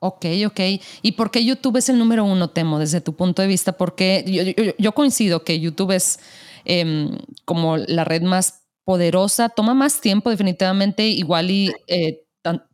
Ok, 0.04 0.26
ok. 0.46 0.60
¿Y 1.02 1.12
por 1.12 1.30
qué 1.30 1.44
YouTube 1.44 1.76
es 1.76 1.88
el 1.88 1.96
número 1.96 2.24
uno, 2.24 2.50
Temo, 2.50 2.80
desde 2.80 3.00
tu 3.00 3.14
punto 3.14 3.40
de 3.40 3.46
vista? 3.46 3.76
Porque 3.76 4.74
yo, 4.76 4.92
coincido 4.92 5.44
que 5.44 5.60
YouTube 5.60 5.92
es 5.92 6.18
em, 6.64 7.16
como 7.44 7.76
la 7.76 8.02
red 8.02 8.22
más 8.22 8.64
poderosa, 8.82 9.48
toma 9.48 9.74
más 9.74 10.00
tiempo 10.00 10.28
definitivamente, 10.28 11.06
igual 11.06 11.52
y 11.52 11.70
eh, 11.86 12.24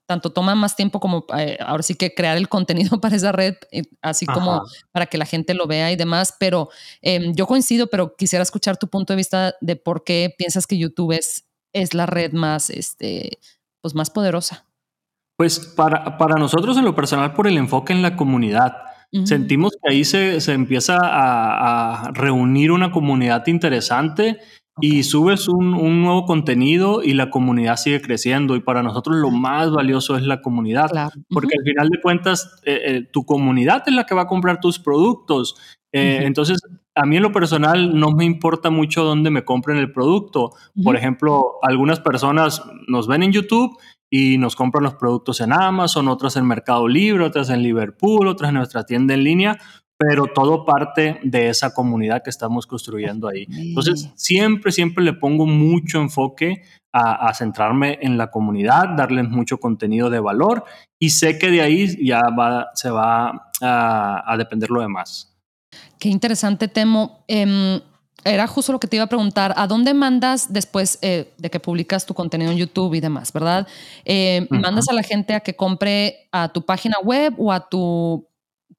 tanto 0.07 0.33
toma 0.33 0.55
más 0.55 0.75
tiempo 0.75 1.01
como 1.01 1.27
eh, 1.37 1.59
ahora 1.61 1.83
sí 1.83 1.97
que 1.97 2.15
crear 2.15 2.39
el 2.39 2.49
contenido 2.49 2.99
para 3.03 3.15
esa 3.15 3.31
red, 3.31 3.57
eh, 3.73 3.83
así 4.01 4.25
como 4.25 4.63
para 4.91 5.05
que 5.05 5.19
la 5.19 5.27
gente 5.27 5.53
lo 5.53 5.67
vea 5.67 5.93
y 5.93 5.97
demás. 5.97 6.35
Pero 6.41 6.71
em, 7.03 7.35
yo 7.35 7.47
coincido, 7.47 7.89
pero 7.89 8.17
quisiera 8.17 8.43
escuchar 8.43 8.79
tu 8.79 8.89
punto 8.89 9.13
de 9.13 9.19
vista 9.19 9.55
de 9.61 9.77
por 9.77 10.03
qué 10.03 10.35
piensas 10.39 10.67
que 10.67 10.79
YouTube 10.79 11.13
es, 11.13 11.45
es 11.75 11.93
la 11.93 12.07
red 12.07 12.33
más, 12.33 12.71
este, 12.71 13.39
pues 13.83 13.95
más 13.95 14.09
poderosa. 14.09 14.68
Pues 15.39 15.61
para, 15.61 16.19
para 16.19 16.35
nosotros 16.35 16.77
en 16.79 16.85
lo 16.85 16.97
personal 16.97 17.33
por 17.33 17.47
el 17.47 17.57
enfoque 17.59 17.93
en 17.93 18.03
la 18.03 18.17
comunidad. 18.17 18.73
Sentimos 19.25 19.73
que 19.73 19.95
ahí 19.95 20.05
se, 20.05 20.41
se 20.41 20.53
empieza 20.53 20.99
a, 21.01 22.09
a, 22.09 22.11
reunir 22.11 22.73
una 22.73 22.91
comunidad 22.91 23.47
interesante 23.47 24.39
y 24.81 25.05
subes 25.05 25.49
un, 25.49 25.75
un, 25.75 26.03
nuevo 26.03 26.27
contenido 26.27 27.03
y 27.03 27.15
la 27.15 27.31
comunidad 27.31 27.77
sigue 27.77 28.03
creciendo. 28.03 28.57
Y 28.57 28.61
para 28.61 28.83
nosotros 28.83 29.17
lo 29.17 29.31
más 29.31 29.71
valioso 29.71 30.17
es 30.17 30.25
la 30.25 30.43
comunidad, 30.43 30.91
porque 31.31 31.55
al 31.57 31.65
final 31.65 31.89
de 31.89 32.01
cuentas 32.03 32.61
eh, 32.65 32.81
eh, 32.85 33.09
tu 33.11 33.25
comunidad 33.25 33.85
es 33.87 33.95
la 33.95 34.05
que 34.05 34.17
va 34.17 34.23
a 34.23 34.29
comprar 34.29 34.61
tus 34.61 34.79
productos. 34.81 35.57
Eh, 35.93 36.21
entonces, 36.25 36.61
a 36.95 37.07
mí 37.07 37.17
en 37.17 37.23
lo 37.23 37.33
personal 37.33 37.99
no 37.99 38.11
me 38.11 38.25
importa 38.25 38.71
mucho 38.71 39.05
dónde 39.05 39.31
me 39.31 39.45
compren 39.45 39.79
el 39.79 39.93
producto. 39.93 40.51
Por 40.83 40.97
ejemplo, 40.97 41.55
algunas 41.63 42.01
personas 42.01 42.63
nos 42.89 43.07
ven 43.07 43.23
en 43.23 43.33
YouTube 43.33 43.79
y 44.11 44.39
nos 44.39 44.57
compran 44.57 44.85
los 44.85 44.95
productos 44.95 45.41
en 45.41 45.53
Amazon, 45.53 46.09
otras 46.09 46.37
en 46.37 46.47
Mercado 46.47 46.89
Libre, 46.89 47.25
otras 47.25 47.51
en 47.51 47.63
Liverpool, 47.63 48.27
otras 48.27 48.49
en 48.49 48.57
nuestra 48.57 48.85
tienda 48.85 49.15
en 49.15 49.25
línea 49.25 49.59
pero 49.99 50.27
todo 50.33 50.65
parte 50.65 51.19
de 51.25 51.49
esa 51.49 51.75
comunidad 51.75 52.23
que 52.23 52.31
estamos 52.31 52.69
construyendo 52.69 53.27
ahí. 53.27 53.47
Entonces, 53.51 54.11
siempre, 54.15 54.71
siempre 54.71 55.03
le 55.03 55.13
pongo 55.13 55.45
mucho 55.45 56.01
enfoque 56.01 56.63
a, 56.93 57.35
centrarme 57.35 57.99
en 58.01 58.17
la 58.17 58.31
comunidad, 58.31 58.97
darles 58.97 59.29
mucho 59.29 59.59
contenido 59.59 60.09
de 60.09 60.21
valor 60.21 60.65
y 60.99 61.11
sé 61.11 61.39
que 61.39 61.51
de 61.51 61.63
ahí 61.63 62.05
ya 62.05 62.23
va, 62.31 62.69
se 62.75 62.91
va 62.91 63.51
a, 63.61 64.37
depender 64.39 64.71
lo 64.71 64.81
demás. 64.81 65.37
Qué 65.99 66.09
interesante, 66.09 66.69
Temo. 66.69 67.25
Em, 67.27 67.81
era 68.25 68.47
justo 68.47 68.73
lo 68.73 68.81
que 68.81 68.89
te 68.89 68.97
iba 68.97 69.05
a 69.05 69.09
preguntar. 69.09 69.55
¿A 69.57 69.67
dónde 69.67 69.95
mandas 69.95 70.53
después 70.53 70.99
eh, 71.03 71.33
de 71.39 71.51
que 71.51 71.61
publicas 71.61 72.07
tu 72.07 72.15
contenido 72.15 72.51
en 72.51 72.59
YouTube 72.59 72.95
y 72.95 73.01
demás, 73.01 73.33
verdad? 73.33 73.67
Eh, 74.05 74.47
¿Mandas 74.51 74.89
a 74.89 74.93
la 74.93 75.03
gente 75.03 75.35
a 75.35 75.41
que 75.41 75.55
compre 75.57 76.29
a 76.33 76.49
tu 76.49 76.65
página 76.65 76.97
web 77.03 77.35
o 77.39 77.53
a 77.53 77.69
tu 77.69 78.29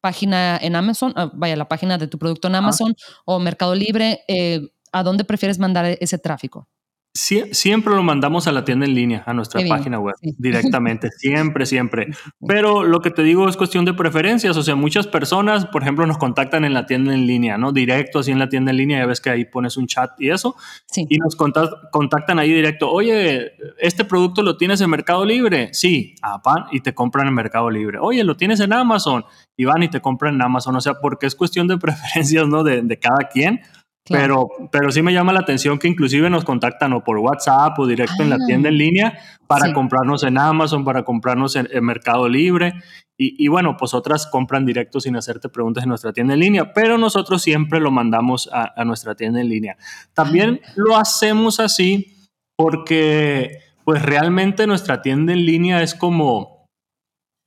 página 0.02 0.58
en 0.62 0.76
Amazon, 0.76 1.14
ah, 1.16 1.32
vaya, 1.34 1.56
la 1.56 1.68
página 1.68 1.98
de 1.98 2.08
tu 2.08 2.18
producto 2.18 2.48
en 2.48 2.56
Amazon 2.56 2.96
o 3.26 3.40
Mercado 3.40 3.76
Libre, 3.76 4.24
eh, 4.28 4.70
¿a 4.92 5.04
dónde 5.04 5.24
prefieres 5.24 5.60
mandar 5.60 5.86
ese 6.00 6.18
tráfico? 6.18 6.68
Siempre 7.14 7.96
lo 7.96 8.04
mandamos 8.04 8.48
a 8.48 8.52
la 8.52 8.64
tienda 8.64 8.86
en 8.86 8.94
línea, 8.94 9.24
a 9.26 9.34
nuestra 9.34 9.62
página 9.68 10.00
web, 10.00 10.16
directamente, 10.22 11.10
siempre, 11.18 11.66
siempre. 11.66 12.08
Pero 12.48 12.84
lo 12.84 13.02
que 13.02 13.12
te 13.12 13.24
digo 13.24 13.50
es 13.50 13.58
cuestión 13.58 13.86
de 13.86 13.94
preferencias, 13.94 14.56
o 14.58 14.64
sea, 14.64 14.76
muchas 14.76 15.08
personas, 15.08 15.66
por 15.66 15.82
ejemplo, 15.82 16.06
nos 16.06 16.18
contactan 16.18 16.66
en 16.66 16.74
la 16.74 16.86
tienda 16.86 17.14
en 17.14 17.26
línea, 17.26 17.58
¿no? 17.58 17.72
Directo, 17.72 18.20
así 18.20 18.32
en 18.32 18.40
la 18.40 18.50
tienda 18.50 18.72
en 18.72 18.78
línea, 18.78 19.00
ya 19.00 19.06
ves 19.06 19.22
que 19.22 19.30
ahí 19.30 19.46
pones 19.46 19.78
un 19.78 19.88
chat 19.88 20.12
y 20.20 20.30
eso, 20.30 20.56
y 20.96 21.18
nos 21.18 21.36
contactan 21.36 22.40
ahí 22.40 22.54
directo, 22.54 22.90
oye, 22.90 23.54
¿este 23.80 24.06
producto 24.06 24.44
lo 24.44 24.58
tienes 24.58 24.82
en 24.82 24.90
Mercado 24.90 25.26
Libre? 25.26 25.70
Sí, 25.74 26.16
ah, 26.22 26.42
pan, 26.42 26.66
y 26.72 26.82
te 26.82 26.94
compran 26.94 27.28
en 27.28 27.34
Mercado 27.34 27.70
Libre. 27.70 28.00
Oye, 28.00 28.24
¿lo 28.24 28.38
tienes 28.38 28.60
en 28.60 28.74
Amazon? 28.74 29.26
Y 29.58 29.66
van 29.66 29.84
y 29.84 29.90
te 29.90 30.00
compran 30.00 30.36
en 30.36 30.42
Amazon, 30.42 30.76
o 30.76 30.82
sea, 30.82 30.96
porque 30.96 31.26
es 31.26 31.36
cuestión 31.36 31.68
de 31.68 31.78
preferencias, 31.80 32.48
¿no? 32.48 32.64
De, 32.64 32.82
de 32.82 33.00
cada 33.00 33.28
quien 33.32 33.62
pero, 34.08 34.50
pero 34.72 34.92
sí 34.92 35.02
me 35.02 35.14
llama 35.14 35.34
la 35.34 35.42
atención 35.42 35.78
que 35.78 35.88
inclusive 35.88 36.30
nos 36.30 36.44
contactan 36.44 36.94
o 36.94 37.04
por 37.04 37.18
WhatsApp 37.18 37.78
o 37.78 37.88
directo 37.88 38.24
en 38.24 38.30
la 38.30 38.38
tienda 38.46 38.70
en 38.70 38.76
ah, 38.76 38.78
línea 38.78 39.20
para 39.48 39.74
comprarnos 39.74 40.24
en 40.24 40.38
Amazon, 40.38 40.84
para 40.84 41.04
comprarnos 41.04 41.56
en, 41.56 41.68
Mercado 41.84 42.28
Libre. 42.28 42.74
Y, 43.18 43.44
y, 43.44 43.48
bueno, 43.50 43.76
pues 43.78 43.94
otras 43.94 44.28
compran 44.28 44.66
directo 44.66 45.00
sin 45.00 45.16
hacerte 45.16 45.50
preguntas 45.50 45.84
en 45.84 45.90
nuestra 45.90 46.14
tienda 46.14 46.34
en 46.34 46.40
línea, 46.40 46.74
pero 46.74 46.98
nosotros 46.98 47.42
siempre 47.42 47.80
lo 47.80 47.92
mandamos 47.92 48.50
a, 48.52 48.74
a 48.76 48.86
nuestra 48.86 49.16
tienda 49.16 49.42
en 49.42 49.50
línea. 49.50 49.78
También 50.14 50.62
ah. 50.64 50.72
lo 50.76 50.96
hacemos 50.96 51.60
así 51.60 52.30
porque 52.56 53.60
pues 53.84 54.02
realmente 54.02 54.68
nuestra 54.68 55.02
tienda 55.02 55.34
en 55.34 55.46
línea 55.46 55.82
es 55.82 55.96
como 55.96 56.59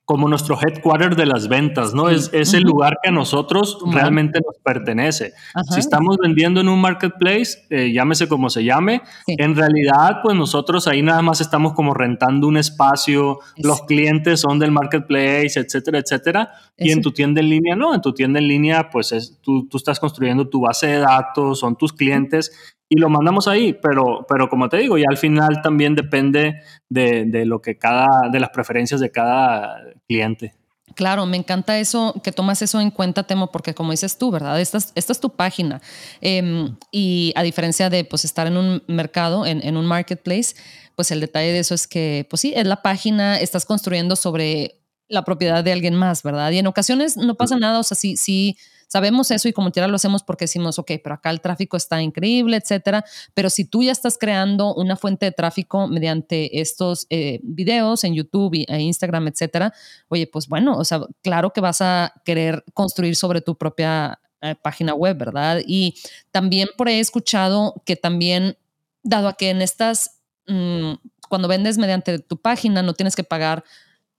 como 0.05 0.29
nuestro 0.29 0.59
headquarter 0.61 1.15
de 1.15 1.27
las 1.27 1.49
ventas, 1.49 1.95
¿no? 1.95 2.09
Es, 2.09 2.31
es 2.33 2.55
el 2.55 2.65
lugar 2.65 2.99
que 3.03 3.11
a 3.11 3.13
nosotros 3.13 3.79
realmente 3.87 4.41
nos 4.45 4.59
pertenece. 4.63 5.33
Si 5.71 5.79
estamos 5.79 6.17
vendiendo 6.21 6.61
en 6.61 6.69
un 6.69 6.81
marketplace, 6.81 7.67
eh, 7.71 7.93
llámese 7.93 8.27
como 8.27 8.51
se 8.51 8.65
llame, 8.65 9.03
en 9.27 9.55
realidad, 9.55 10.19
pues 10.23 10.37
nosotros 10.37 10.89
ahí 10.89 11.03
nada 11.03 11.23
más 11.23 11.41
estamos 11.41 11.73
como 11.75 11.95
rentando 11.95 12.49
un 12.49 12.57
espacio, 12.57 13.39
los 13.57 13.83
clientes 13.83 14.41
son 14.41 14.59
del 14.59 14.73
marketplace, 14.73 15.61
etcétera, 15.61 15.99
etcétera. 15.99 16.51
Y 16.77 16.91
en 16.91 17.01
tu 17.01 17.13
tienda 17.13 17.41
en 17.41 17.49
línea, 17.49 17.77
no, 17.77 17.95
en 17.95 18.01
tu 18.01 18.13
tienda 18.13 18.41
en 18.41 18.49
línea, 18.49 18.91
pues 18.91 19.13
es, 19.13 19.39
tú, 19.41 19.69
tú 19.69 19.77
estás 19.77 20.01
construyendo 20.01 20.49
tu 20.49 20.63
base 20.63 20.89
de 20.89 20.99
datos, 20.99 21.61
son 21.61 21.77
tus 21.77 21.93
clientes 21.93 22.75
y 22.95 23.01
lo 23.01 23.09
mandamos 23.09 23.49
ahí, 23.49 23.73
pero, 23.73 24.27
pero 24.29 24.51
como 24.51 24.69
te 24.69 24.77
digo, 24.77 24.99
ya 24.99 25.07
al 25.09 25.17
final 25.17 25.63
también 25.63 25.95
depende 25.95 26.61
de, 26.91 27.25
de, 27.25 27.47
lo 27.47 27.63
que 27.63 27.79
cada, 27.79 28.29
de 28.31 28.39
las 28.39 28.51
preferencias 28.51 29.01
de 29.01 29.11
cada 29.11 29.79
cliente. 30.07 30.53
Claro, 30.95 31.25
me 31.25 31.39
encanta 31.39 31.79
eso, 31.79 32.15
que 32.23 32.33
tomas 32.33 32.61
eso 32.61 32.83
en 32.83 32.91
cuenta, 32.91 33.23
Temo, 33.23 33.51
porque 33.51 33.73
como 33.73 33.93
dices 33.93 34.19
tú, 34.19 34.31
¿verdad? 34.31 34.61
Esta 34.61 34.77
es, 34.77 34.93
esta 34.95 35.15
es 35.15 35.21
tu 35.21 35.31
página. 35.31 35.81
Em, 36.21 36.77
y 36.91 37.33
a 37.35 37.43
diferencia 37.43 37.89
de 37.89 38.05
pues, 38.05 38.27
estar 38.27 38.47
en 38.47 38.59
un 38.59 38.83
mercado, 38.89 39.47
en, 39.47 39.67
en, 39.67 39.79
un 39.79 39.87
marketplace, 39.87 40.55
pues 40.95 41.11
el 41.13 41.21
detalle 41.21 41.51
de 41.51 41.61
eso 41.61 41.75
es 41.75 41.89
que, 41.89 42.27
pues 42.29 42.41
sí, 42.43 42.53
es 42.55 42.67
la 42.67 42.83
página, 42.83 43.41
estás 43.41 43.65
construyendo 43.65 44.17
sobre 44.17 44.83
la 45.09 45.25
propiedad 45.25 45.65
de 45.65 45.73
alguien 45.73 45.95
más, 45.95 46.23
¿verdad? 46.23 46.51
Y 46.51 46.59
en 46.59 46.67
ocasiones 46.67 47.17
no 47.17 47.37
pasa 47.37 47.57
nada, 47.57 47.79
o 47.79 47.85
sea, 47.85 47.97
sí, 47.97 48.19
sí 48.19 48.59
Sabemos 48.93 49.31
eso 49.31 49.49
y 49.49 49.55
como 49.55 49.73
quiera 49.73 49.89
lo 49.89 49.97
hacemos 49.97 50.23
porque 50.23 50.45
decimos, 50.45 50.79
ok, 50.79 50.91
pero 51.03 51.15
acá 51.15 51.31
el 51.31 51.41
tráfico 51.41 51.79
está 51.79 52.03
increíble, 52.03 52.59
etcétera. 52.59 53.07
Pero 53.33 53.49
si 53.49 53.65
tú 53.65 53.83
ya 53.83 53.91
estás 53.91 54.19
creando 54.19 54.75
una 54.75 54.97
fuente 54.97 55.25
de 55.25 55.33
tráfico 55.33 55.89
mediante 55.89 56.61
estos 56.61 57.07
eh, 57.09 57.41
videos 57.43 58.05
en 58.05 58.13
YouTube 58.13 58.67
e 58.69 58.81
Instagram, 58.83 59.29
etcétera, 59.29 59.73
oye, 60.09 60.27
pues 60.27 60.47
bueno, 60.47 60.77
o 60.77 60.85
sea, 60.85 61.01
claro 61.23 61.55
que 61.55 61.63
vas 61.63 61.81
a 61.81 62.13
querer 62.23 62.67
construir 62.75 63.17
sobre 63.17 63.41
tu 63.41 63.57
propia 63.57 64.21
eh, 64.43 64.57
página 64.57 64.93
web, 64.93 65.17
¿verdad? 65.17 65.63
Y 65.67 65.95
también 66.31 66.69
por 66.77 66.89
ahí 66.89 66.97
he 66.97 67.01
escuchado 67.01 67.83
que 67.87 67.97
también, 67.97 68.59
dado 69.03 69.29
a 69.29 69.39
que 69.39 69.49
en 69.49 69.63
estas, 69.63 70.21
mm, 70.47 70.97
cuando 71.31 71.49
vendes 71.49 71.79
mediante 71.79 72.19
tu 72.19 72.37
página, 72.37 72.83
no 72.83 72.93
tienes 72.93 73.17
que 73.17 73.25
pagar 73.25 73.65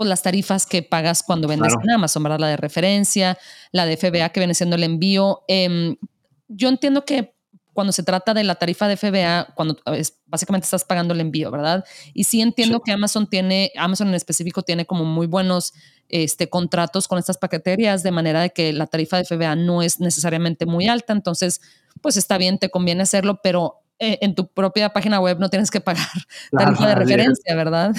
pues, 0.04 0.10
las 0.10 0.22
tarifas 0.22 0.66
que 0.66 0.84
pagas 0.84 1.24
cuando 1.24 1.48
vendes 1.48 1.74
en 1.82 1.90
Amazon, 1.92 2.24
¿verdad? 2.24 2.40
La 2.40 2.48
de 2.48 2.58
referencia, 2.58 3.38
la 3.72 3.86
de 3.86 3.96
FBA 3.96 4.30
que 4.30 4.42
viene 4.42 4.54
siendo 4.54 4.76
el 4.76 4.84
envío. 4.84 5.44
Em, 5.48 5.96
yo 6.50 6.68
entiendo 6.68 7.06
que 7.06 7.34
cuando 7.72 7.94
se 7.94 8.04
trata 8.04 8.34
de 8.34 8.44
la 8.44 8.56
tarifa 8.56 8.90
de 8.90 8.98
FBA, 8.98 9.54
cuando 9.56 9.78
básicamente 10.26 10.66
estás 10.66 10.84
pagando 10.84 11.14
el 11.14 11.22
envío, 11.22 11.50
¿verdad? 11.52 11.86
Y 12.14 12.26
sí 12.26 12.42
entiendo 12.42 12.82
que 12.82 12.92
Amazon 12.92 13.28
tiene, 13.28 13.72
Amazon 13.78 14.10
en 14.10 14.16
específico 14.16 14.62
tiene 14.62 14.86
como 14.86 15.06
muy 15.06 15.26
buenos 15.26 15.74
este, 16.10 16.50
contratos 16.50 17.08
con 17.08 17.18
estas 17.18 17.38
paqueterías, 17.38 18.04
de 18.04 18.12
manera 18.12 18.42
de 18.42 18.50
que 18.50 18.74
la 18.74 18.88
tarifa 18.88 19.18
de 19.18 19.24
FBA 19.24 19.56
no 19.56 19.82
es 19.82 20.02
necesariamente 20.02 20.66
muy 20.66 20.88
alta, 20.88 21.14
entonces, 21.14 21.62
pues 22.02 22.18
está 22.18 22.38
bien, 22.38 22.60
te 22.60 22.70
conviene 22.70 23.04
hacerlo, 23.04 23.40
pero 23.42 23.83
en 24.22 24.36
tu 24.36 24.48
propia 24.48 24.90
página 24.90 25.20
web 25.20 25.40
no 25.40 25.50
tienes 25.50 25.72
que 25.72 25.82
pagar 25.82 26.08
tarifa 26.52 26.88
de 26.88 26.96
referencia, 26.96 27.56
¿verdad? 27.56 27.96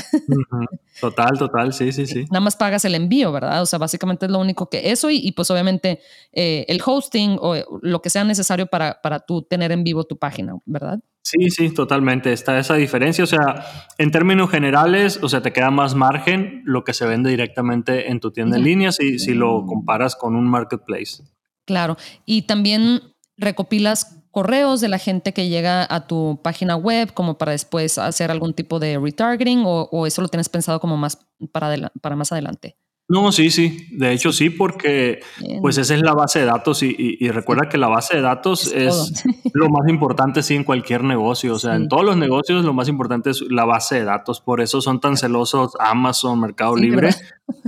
Total, 1.00 1.38
total, 1.38 1.72
sí, 1.72 1.92
sí, 1.92 2.06
sí. 2.06 2.24
Nada 2.30 2.40
más 2.40 2.56
pagas 2.56 2.84
el 2.84 2.94
envío, 2.94 3.32
¿verdad? 3.32 3.62
O 3.62 3.66
sea, 3.66 3.78
básicamente 3.78 4.26
es 4.26 4.32
lo 4.32 4.38
único 4.38 4.70
que 4.70 4.90
eso 4.90 5.10
y, 5.10 5.32
pues 5.32 5.50
obviamente 5.50 6.00
eh, 6.32 6.64
el 6.68 6.80
hosting 6.84 7.38
o 7.40 7.56
lo 7.82 8.00
que 8.00 8.10
sea 8.10 8.24
necesario 8.24 8.66
para, 8.66 9.00
para 9.02 9.20
tú 9.20 9.42
tener 9.42 9.72
en 9.72 9.84
vivo 9.84 10.04
tu 10.04 10.18
página, 10.18 10.56
¿verdad? 10.64 11.00
Sí, 11.22 11.50
sí, 11.50 11.70
totalmente. 11.70 12.32
Está 12.32 12.58
esa 12.58 12.74
diferencia. 12.74 13.24
O 13.24 13.26
sea, 13.26 13.64
en 13.96 14.10
términos 14.10 14.50
generales, 14.50 15.18
o 15.22 15.28
sea, 15.28 15.40
te 15.40 15.52
queda 15.52 15.70
más 15.70 15.94
margen 15.94 16.62
lo 16.66 16.84
que 16.84 16.92
se 16.92 17.06
vende 17.06 17.30
directamente 17.30 18.10
en 18.10 18.20
tu 18.20 18.30
tienda 18.30 18.58
en 18.58 18.64
línea 18.64 18.92
si, 18.92 19.18
si 19.18 19.32
lo 19.32 19.64
comparas 19.64 20.16
con 20.16 20.36
un 20.36 20.46
marketplace. 20.46 21.24
Claro. 21.64 21.96
Y 22.26 22.42
también 22.42 23.00
recopilas 23.38 24.23
correos 24.34 24.80
de 24.80 24.88
la 24.88 24.98
gente 24.98 25.32
que 25.32 25.48
llega 25.48 25.86
a 25.88 26.08
tu 26.08 26.40
página 26.42 26.74
web 26.74 27.14
como 27.14 27.38
para 27.38 27.52
después 27.52 27.98
hacer 27.98 28.32
algún 28.32 28.52
tipo 28.52 28.80
de 28.80 28.98
retargeting 28.98 29.62
o, 29.64 30.06
eso 30.06 30.20
lo 30.22 30.28
tienes 30.28 30.48
pensado 30.48 30.80
como 30.80 30.96
más 30.96 31.18
para, 31.52 31.92
para 32.02 32.16
más 32.16 32.32
adelante? 32.32 32.76
No, 33.06 33.32
sí, 33.32 33.50
sí. 33.50 33.86
De 33.90 34.12
hecho, 34.12 34.32
sí, 34.32 34.48
porque 34.48 35.20
pues 35.60 35.76
esa 35.76 35.94
es 35.94 36.00
la 36.00 36.14
base 36.14 36.38
de 36.38 36.46
datos 36.46 36.82
y, 36.82 37.28
recuerda 37.28 37.68
que 37.68 37.76
la 37.76 37.88
base 37.88 38.16
de 38.16 38.22
datos 38.22 38.72
es, 38.72 39.24
lo 39.52 39.68
más 39.68 39.86
importante, 39.88 40.42
sí, 40.42 40.54
en 40.54 40.64
cualquier 40.64 41.04
negocio. 41.04 41.54
O 41.54 41.58
sea, 41.58 41.76
en 41.76 41.88
todos 41.88 42.04
los 42.04 42.16
negocios 42.16 42.64
lo 42.64 42.72
más 42.72 42.88
importante 42.88 43.30
es 43.30 43.42
la 43.42 43.66
base 43.66 43.96
de 43.96 44.04
datos. 44.04 44.40
Por 44.40 44.62
eso 44.62 44.80
son 44.80 45.00
tan 45.00 45.18
celosos 45.18 45.72
Amazon, 45.78 46.40
Mercado 46.40 46.76
Libre. 46.76 47.10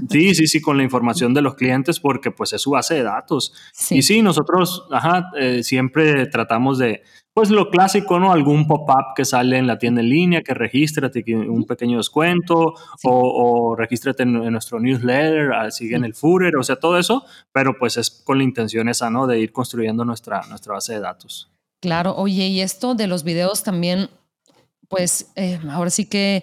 Sí, 0.09 0.35
sí, 0.35 0.46
sí, 0.46 0.62
con 0.62 0.79
la 0.79 0.85
información 0.85 1.35
de 1.35 1.42
los 1.42 1.55
clientes 1.55 2.01
porque 2.01 2.31
pues 2.31 2.53
es 2.55 2.62
su 2.62 2.70
base 2.70 2.94
de 2.94 3.03
datos. 3.03 3.53
Y 3.90 4.03
sí, 4.03 4.22
nosotros, 4.22 4.85
ajá, 4.90 5.31
eh, 5.38 5.62
siempre 5.62 6.27
tratamos 6.27 6.79
de, 6.79 7.03
pues 7.37 7.51
lo 7.51 7.68
clásico, 7.68 8.18
¿no? 8.18 8.33
Algún 8.33 8.66
pop-up 8.66 9.12
que 9.14 9.27
sale 9.27 9.59
en 9.59 9.66
la 9.66 9.79
tienda 9.79 10.01
en 10.01 10.09
línea, 10.09 10.42
que 10.42 10.55
regístrate, 10.55 11.22
un 11.35 11.66
pequeño 11.66 11.99
descuento, 11.99 12.72
o, 13.03 13.11
o, 13.11 13.77
regístrate 13.77 14.22
en, 14.22 14.51
nuestro 14.51 14.81
newsletter, 14.81 15.53
ah, 15.53 15.70
sigue 15.70 15.96
en 15.96 16.07
el 16.07 16.14
footer, 16.14 16.57
o 16.57 16.62
sea, 16.62 16.77
todo 16.77 16.99
eso, 16.99 17.27
pero 17.53 17.79
pues 17.79 17.99
es 17.99 18.09
con 18.11 18.38
la 18.38 18.44
intención 18.44 18.88
esa, 18.88 19.11
¿no? 19.11 19.27
De 19.27 19.38
ir 19.38 19.53
construyendo 19.53 20.03
nuestra, 20.07 20.46
nuestra 20.49 20.72
base 20.72 20.94
de 20.94 21.01
datos. 21.01 21.51
Claro, 21.83 22.16
oye, 22.16 22.46
y 22.46 22.62
esto 22.62 22.94
de 22.94 23.07
los 23.07 23.22
videos 23.22 23.62
también, 23.62 24.09
pues 24.88 25.31
eh, 25.37 25.61
ahora 25.68 25.90
sí 25.90 26.07
que 26.07 26.42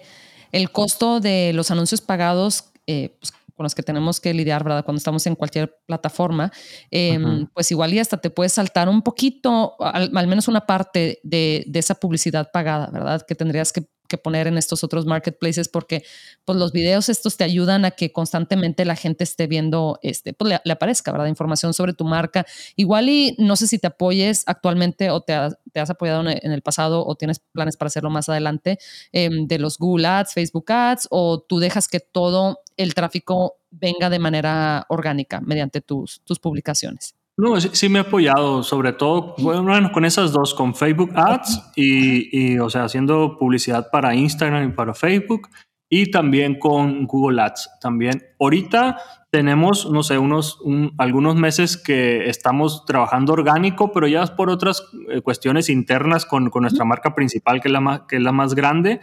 el 0.52 0.70
costo 0.70 1.18
de 1.18 1.52
los 1.54 1.72
anuncios 1.72 2.02
pagados, 2.02 2.70
eh, 2.86 3.16
pues, 3.18 3.32
con 3.54 3.64
los 3.64 3.74
que 3.74 3.82
tenemos 3.82 4.20
que 4.20 4.34
lidiar, 4.34 4.64
¿verdad? 4.64 4.84
Cuando 4.84 4.98
estamos 4.98 5.26
en 5.26 5.34
cualquier 5.34 5.76
plataforma, 5.86 6.52
em, 6.90 7.46
pues 7.54 7.70
igual 7.70 7.94
y 7.94 7.98
hasta 7.98 8.16
te 8.16 8.30
puedes 8.30 8.52
saltar 8.52 8.88
un 8.88 9.02
poquito, 9.02 9.76
al, 9.80 10.10
menos 10.26 10.48
una 10.48 10.66
parte 10.66 11.20
de, 11.22 11.64
de, 11.66 11.78
esa 11.78 11.94
publicidad 11.94 12.50
pagada, 12.52 12.90
¿verdad? 12.92 13.22
Que 13.26 13.34
tendrías 13.34 13.72
que 13.72 13.86
que 14.08 14.18
poner 14.18 14.46
en 14.46 14.58
estos 14.58 14.84
otros 14.84 15.06
marketplaces 15.06 15.68
porque 15.68 16.04
pues 16.44 16.58
los 16.58 16.72
videos 16.72 17.08
estos 17.08 17.36
te 17.36 17.44
ayudan 17.44 17.84
a 17.84 17.90
que 17.92 18.12
constantemente 18.12 18.84
la 18.84 18.96
gente 18.96 19.24
esté 19.24 19.46
viendo, 19.46 19.98
este, 20.02 20.32
pues 20.34 20.60
le, 20.64 20.72
aparezca, 20.72 21.10
¿verdad? 21.12 21.26
Información 21.26 21.74
sobre 21.74 21.94
tu 21.94 22.04
marca. 22.04 22.44
Igual 22.76 23.08
y 23.08 23.34
no 23.38 23.56
sé 23.56 23.66
si 23.66 23.78
te 23.78 23.86
apoyes 23.86 24.44
actualmente 24.46 25.10
o 25.10 25.20
te, 25.22 25.32
has 25.32 25.90
apoyado 25.90 26.28
en 26.28 26.52
el 26.52 26.62
pasado 26.62 27.04
o 27.06 27.14
tienes 27.16 27.40
planes 27.52 27.76
para 27.76 27.88
hacerlo 27.88 28.10
más 28.10 28.28
adelante 28.28 28.78
em, 29.12 29.46
de 29.46 29.58
los 29.58 29.78
Google 29.78 30.06
Ads, 30.06 30.34
Facebook 30.34 30.70
Ads 30.70 31.08
o 31.10 31.40
tú 31.40 31.58
dejas 31.58 31.88
que 31.88 32.00
todo 32.00 32.58
el 32.76 32.94
tráfico 32.94 33.56
venga 33.70 34.10
de 34.10 34.18
manera 34.18 34.86
orgánica 34.88 35.40
mediante 35.40 35.80
tus, 35.80 36.20
tus 36.24 36.38
publicaciones. 36.38 37.14
No, 37.36 37.60
sí, 37.60 37.88
me 37.88 37.98
he 37.98 38.02
apoyado, 38.02 38.62
sobre 38.62 38.92
todo, 38.92 39.34
bueno, 39.38 39.90
con 39.90 40.04
esas 40.04 40.30
dos, 40.30 40.54
con 40.54 40.72
Facebook 40.72 41.10
Ads 41.16 41.72
y, 41.74 42.58
o 42.58 42.70
sea, 42.70 42.84
haciendo 42.84 43.36
publicidad 43.38 43.88
para 43.90 44.14
Instagram 44.14 44.68
y 44.68 44.72
para 44.72 44.94
Facebook 44.94 45.48
y 45.88 46.12
también 46.12 46.60
con 46.60 47.06
Google 47.06 47.42
Ads 47.42 47.70
también. 47.80 48.22
Ahorita 48.38 48.98
tenemos, 49.30 49.90
no 49.90 50.04
sé, 50.04 50.16
unos, 50.16 50.60
algunos 50.96 51.34
meses 51.34 51.76
que 51.76 52.28
estamos 52.28 52.84
trabajando 52.84 53.32
orgánico, 53.32 53.90
pero 53.90 54.06
ya 54.06 54.22
es 54.22 54.30
por 54.30 54.48
otras 54.48 54.84
eh, 55.08 55.20
cuestiones 55.20 55.68
internas 55.68 56.26
con, 56.26 56.50
con, 56.50 56.62
nuestra 56.62 56.84
marca 56.84 57.16
principal, 57.16 57.60
que 57.60 57.66
es 57.66 57.72
la 57.72 57.80
más, 57.80 58.02
que 58.08 58.14
es 58.14 58.22
la 58.22 58.30
más 58.30 58.54
grande. 58.54 59.00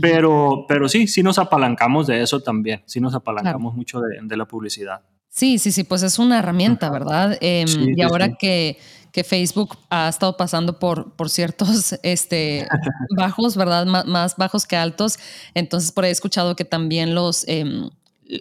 Pero, 0.00 0.64
pero 0.68 0.88
sí, 0.88 1.06
sí 1.06 1.22
nos 1.22 1.38
apalancamos 1.38 2.06
de 2.06 2.22
eso 2.22 2.40
también, 2.40 2.82
sí 2.86 3.00
nos 3.00 3.14
apalancamos 3.14 3.74
mucho 3.74 4.00
de, 4.00 4.18
de 4.22 4.36
la 4.36 4.46
publicidad. 4.46 5.02
Sí, 5.34 5.58
sí, 5.58 5.72
sí, 5.72 5.82
pues 5.82 6.04
es 6.04 6.20
una 6.20 6.38
herramienta, 6.38 6.88
¿verdad? 6.90 7.36
Em, 7.40 7.68
y 7.96 8.02
ahora 8.02 8.36
que, 8.36 8.78
que, 9.10 9.24
Facebook 9.24 9.76
ha 9.90 10.08
estado 10.08 10.36
pasando 10.36 10.78
por, 10.78 11.12
por 11.16 11.28
ciertos 11.28 11.92
este, 12.04 12.68
bajos, 13.16 13.56
¿verdad? 13.56 13.84
más 13.84 14.36
bajos 14.36 14.64
que 14.64 14.76
altos, 14.76 15.18
entonces 15.54 15.90
por 15.90 16.04
ahí 16.04 16.10
he 16.10 16.12
escuchado 16.12 16.54
que 16.54 16.64
también 16.64 17.14
los... 17.14 17.46
Em, 17.48 17.90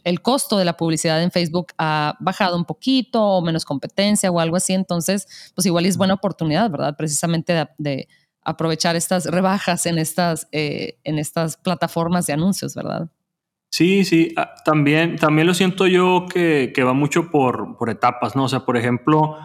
el 0.06 0.22
costo 0.22 0.58
de 0.58 0.63
la 0.63 0.78
publicidad 0.78 1.22
en 1.22 1.30
Facebook 1.30 1.74
ha 1.78 2.16
bajado 2.22 2.56
un 2.56 2.63
poquito 2.63 3.22
o 3.22 3.42
menos 3.42 3.66
competencia 3.66 4.32
o 4.32 4.39
algo 4.39 4.56
así, 4.56 4.72
entonces 4.74 5.52
pues 5.56 5.66
igual 5.66 5.86
es 5.86 5.98
buena 5.98 6.13
oportunidad, 6.13 6.70
¿verdad? 6.70 6.96
Precisamente 6.96 7.68
de, 7.78 8.08
aprovechar 8.46 8.96
estas 8.96 9.26
rebajas 9.26 9.86
en 9.86 9.98
estas, 9.98 10.48
eh, 10.52 11.00
en 11.04 11.20
estas 11.20 11.58
plataformas 11.58 12.26
de 12.28 12.34
anuncios, 12.34 12.76
¿verdad? 12.76 13.10
Sí, 13.70 14.06
sí, 14.06 14.34
ah, 14.38 14.54
también, 14.64 15.16
también 15.16 15.48
lo 15.48 15.54
siento 15.54 15.88
yo 15.88 16.26
que, 16.32 16.72
que 16.76 16.84
va 16.84 16.94
mucho 16.94 17.32
por, 17.32 17.78
por, 17.78 17.90
etapas, 17.90 18.36
¿no? 18.36 18.44
O 18.44 18.50
sea, 18.50 18.66
por 18.66 18.78
ejemplo, 18.78 19.38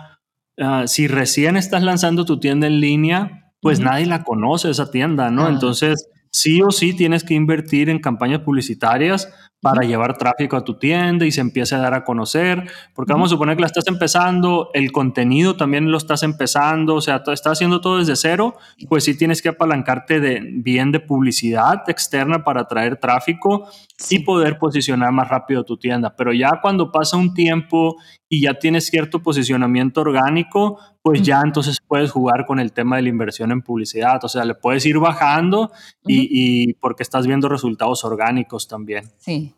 ah, 0.60 0.84
si 0.86 1.08
recién 1.08 1.56
estás 1.56 1.82
lanzando 1.82 2.24
tu 2.24 2.38
tienda 2.38 2.66
en 2.66 2.80
línea, 2.80 3.52
pues 3.60 3.80
nadie 3.80 4.06
la 4.06 4.24
conoce 4.24 4.70
esa 4.70 4.90
tienda, 4.90 5.30
¿no? 5.30 5.48
Entonces, 5.48 6.08
sí 6.30 6.60
o 6.62 6.70
sí 6.70 6.94
tienes 6.94 7.24
que 7.24 7.34
invertir 7.34 7.88
en 7.88 8.00
campañas 8.00 8.40
publicitarias 8.40 9.32
para 9.60 9.82
llevar 9.82 10.16
tráfico 10.16 10.56
a 10.56 10.64
tu 10.64 10.74
tienda 10.78 11.26
y 11.26 11.32
se 11.32 11.40
empiece 11.40 11.74
a 11.74 11.78
dar 11.78 11.94
a 11.94 12.04
conocer, 12.04 12.70
porque 12.94 13.12
vamos 13.12 13.30
a 13.30 13.34
suponer 13.34 13.56
que 13.56 13.62
la 13.62 13.66
estás 13.66 13.86
empezando, 13.88 14.70
el 14.72 14.92
contenido 14.92 15.56
también 15.56 15.90
lo 15.90 15.98
estás 15.98 16.22
empezando, 16.22 16.94
o 16.94 17.00
sea, 17.00 17.16
estás 17.16 17.46
haciendo 17.46 17.80
todo 17.80 17.98
desde 17.98 18.14
cero, 18.14 18.56
pues 18.88 19.04
sí 19.04 19.16
tienes 19.16 19.42
que 19.42 19.48
apalancarte 19.48 20.20
de, 20.20 20.40
bien 20.40 20.92
de 20.92 21.00
publicidad 21.00 21.82
externa 21.88 22.44
para 22.44 22.62
atraer 22.62 22.96
tráfico 22.96 23.68
y 24.10 24.20
poder 24.20 24.58
posicionar 24.58 25.10
más 25.12 25.28
rápido 25.28 25.64
tu 25.64 25.76
tienda. 25.76 26.14
Pero 26.14 26.32
ya 26.32 26.60
cuando 26.62 26.92
pasa 26.92 27.16
un 27.16 27.34
tiempo 27.34 27.96
y 28.28 28.42
ya 28.42 28.54
tienes 28.54 28.86
cierto 28.86 29.22
posicionamiento 29.22 30.02
orgánico, 30.02 30.78
pues 31.02 31.22
ya 31.22 31.40
entonces 31.40 31.78
puedes 31.86 32.10
jugar 32.10 32.46
con 32.46 32.60
el 32.60 32.72
tema 32.72 32.96
de 32.96 33.02
la 33.02 33.08
inversión 33.08 33.50
en 33.50 33.62
publicidad, 33.62 34.22
o 34.22 34.28
sea, 34.28 34.44
le 34.44 34.54
puedes 34.54 34.84
ir 34.86 34.98
bajando 34.98 35.72
y, 36.06 36.28
y 36.30 36.74
porque 36.74 37.02
estás 37.02 37.26
viendo 37.26 37.48
resultados 37.48 38.04
orgánicos 38.04 38.68
también. 38.68 39.04
Sí. 39.18 39.54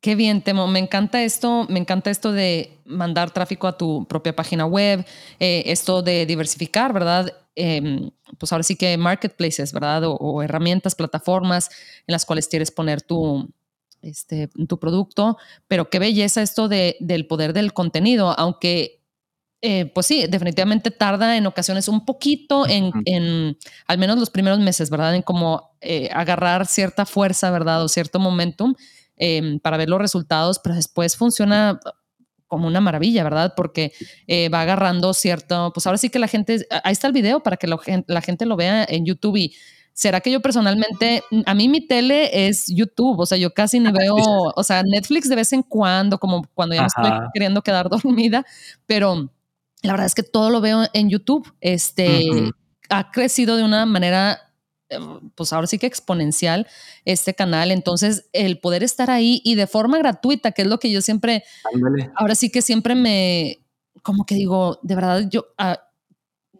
Qué 0.00 0.14
bien, 0.14 0.40
Temo. 0.40 0.66
Me 0.66 0.78
encanta 0.78 1.22
esto, 1.22 1.66
me 1.68 1.78
encanta 1.78 2.10
esto 2.10 2.32
de 2.32 2.78
mandar 2.86 3.32
tráfico 3.32 3.66
a 3.66 3.76
tu 3.76 4.06
propia 4.06 4.34
página 4.34 4.64
web, 4.64 5.04
eh, 5.38 5.64
esto 5.66 6.00
de 6.00 6.24
diversificar, 6.24 6.94
¿verdad? 6.94 7.34
Em, 7.54 8.10
pues 8.38 8.50
ahora 8.52 8.62
sí 8.62 8.76
que 8.76 8.96
marketplaces, 8.96 9.74
¿verdad? 9.74 10.02
O, 10.06 10.42
herramientas, 10.42 10.94
plataformas 10.94 11.68
en 12.06 12.12
las 12.12 12.24
cuales 12.24 12.48
quieres 12.48 12.70
poner 12.70 13.02
tu, 13.02 13.50
este, 14.00 14.48
tu 14.68 14.78
producto, 14.78 15.36
pero 15.68 15.90
qué 15.90 15.98
belleza 15.98 16.40
esto 16.40 16.68
de, 16.68 16.96
del 17.00 17.26
poder 17.26 17.52
del 17.52 17.74
contenido, 17.74 18.30
aunque, 18.38 19.02
eh, 19.60 19.84
pues 19.94 20.06
sí, 20.06 20.24
definitivamente 20.28 20.90
tarda 20.90 21.36
en 21.36 21.46
ocasiones 21.46 21.88
un 21.88 22.06
poquito 22.06 22.66
en, 22.66 22.90
en, 23.04 23.58
al 23.86 23.98
menos 23.98 24.18
los 24.18 24.30
primeros 24.30 24.60
meses, 24.60 24.88
¿verdad? 24.88 25.14
En 25.14 25.22
como 25.22 25.76
eh, 25.82 26.08
agarrar 26.14 26.66
cierta 26.66 27.04
fuerza, 27.04 27.50
¿verdad? 27.50 27.84
O 27.84 27.88
cierto 27.88 28.18
momentum 28.18 28.74
Em, 29.22 29.60
para 29.60 29.76
ver 29.76 29.90
los 29.90 29.98
resultados, 29.98 30.58
pero 30.58 30.74
después 30.74 31.14
funciona 31.14 31.78
como 32.46 32.66
una 32.66 32.80
maravilla, 32.80 33.22
¿verdad? 33.22 33.52
Porque 33.54 33.92
eh, 34.26 34.48
va 34.48 34.62
agarrando 34.62 35.12
cierto, 35.12 35.70
pues 35.74 35.86
ahora 35.86 35.98
sí 35.98 36.08
que 36.08 36.18
la 36.18 36.26
gente, 36.26 36.66
ahí 36.84 36.92
está 36.92 37.06
el 37.06 37.12
video 37.12 37.42
para 37.42 37.58
que 37.58 37.66
la 37.68 38.20
gente 38.22 38.46
lo 38.46 38.56
vea 38.56 38.82
en 38.88 39.04
YouTube 39.04 39.36
y 39.36 39.54
será 39.92 40.22
que 40.22 40.30
yo 40.30 40.40
personalmente, 40.40 41.22
a 41.44 41.54
mí 41.54 41.68
mi 41.68 41.86
tele 41.86 42.48
es 42.48 42.64
YouTube, 42.68 43.20
o 43.20 43.26
sea, 43.26 43.36
yo 43.36 43.52
casi 43.52 43.78
ni 43.78 43.92
veo, 43.92 44.16
o 44.16 44.64
sea, 44.64 44.82
Netflix 44.82 45.28
de 45.28 45.36
vez 45.36 45.52
en 45.52 45.62
cuando, 45.64 46.18
como 46.18 46.42
cuando 46.54 46.74
ya 46.74 46.80
me 46.80 46.86
estoy 46.86 47.10
queriendo 47.34 47.60
quedar 47.60 47.90
dormida, 47.90 48.46
pero 48.86 49.30
la 49.82 49.92
verdad 49.92 50.06
es 50.06 50.14
que 50.14 50.22
todo 50.22 50.48
lo 50.48 50.62
veo 50.62 50.84
en 50.94 51.10
YouTube. 51.10 51.52
Este 51.60 52.24
ha 52.88 53.10
crecido 53.10 53.56
de 53.56 53.64
una 53.64 53.84
manera 53.84 54.49
pues 55.34 55.52
ahora 55.52 55.66
sí 55.66 55.78
que 55.78 55.86
exponencial 55.86 56.66
este 57.04 57.34
canal. 57.34 57.70
Entonces, 57.70 58.28
el 58.32 58.58
poder 58.58 58.82
estar 58.82 59.10
ahí 59.10 59.40
y 59.44 59.54
de 59.54 59.66
forma 59.66 59.98
gratuita, 59.98 60.52
que 60.52 60.62
es 60.62 60.68
lo 60.68 60.78
que 60.78 60.90
yo 60.90 61.02
siempre, 61.02 61.44
ahora 62.16 62.34
sí 62.34 62.50
que 62.50 62.62
siempre 62.62 62.94
me, 62.94 63.60
como 64.02 64.24
que 64.24 64.34
digo, 64.34 64.78
de 64.82 64.94
verdad, 64.94 65.24
yo... 65.30 65.46
Ah, 65.58 65.80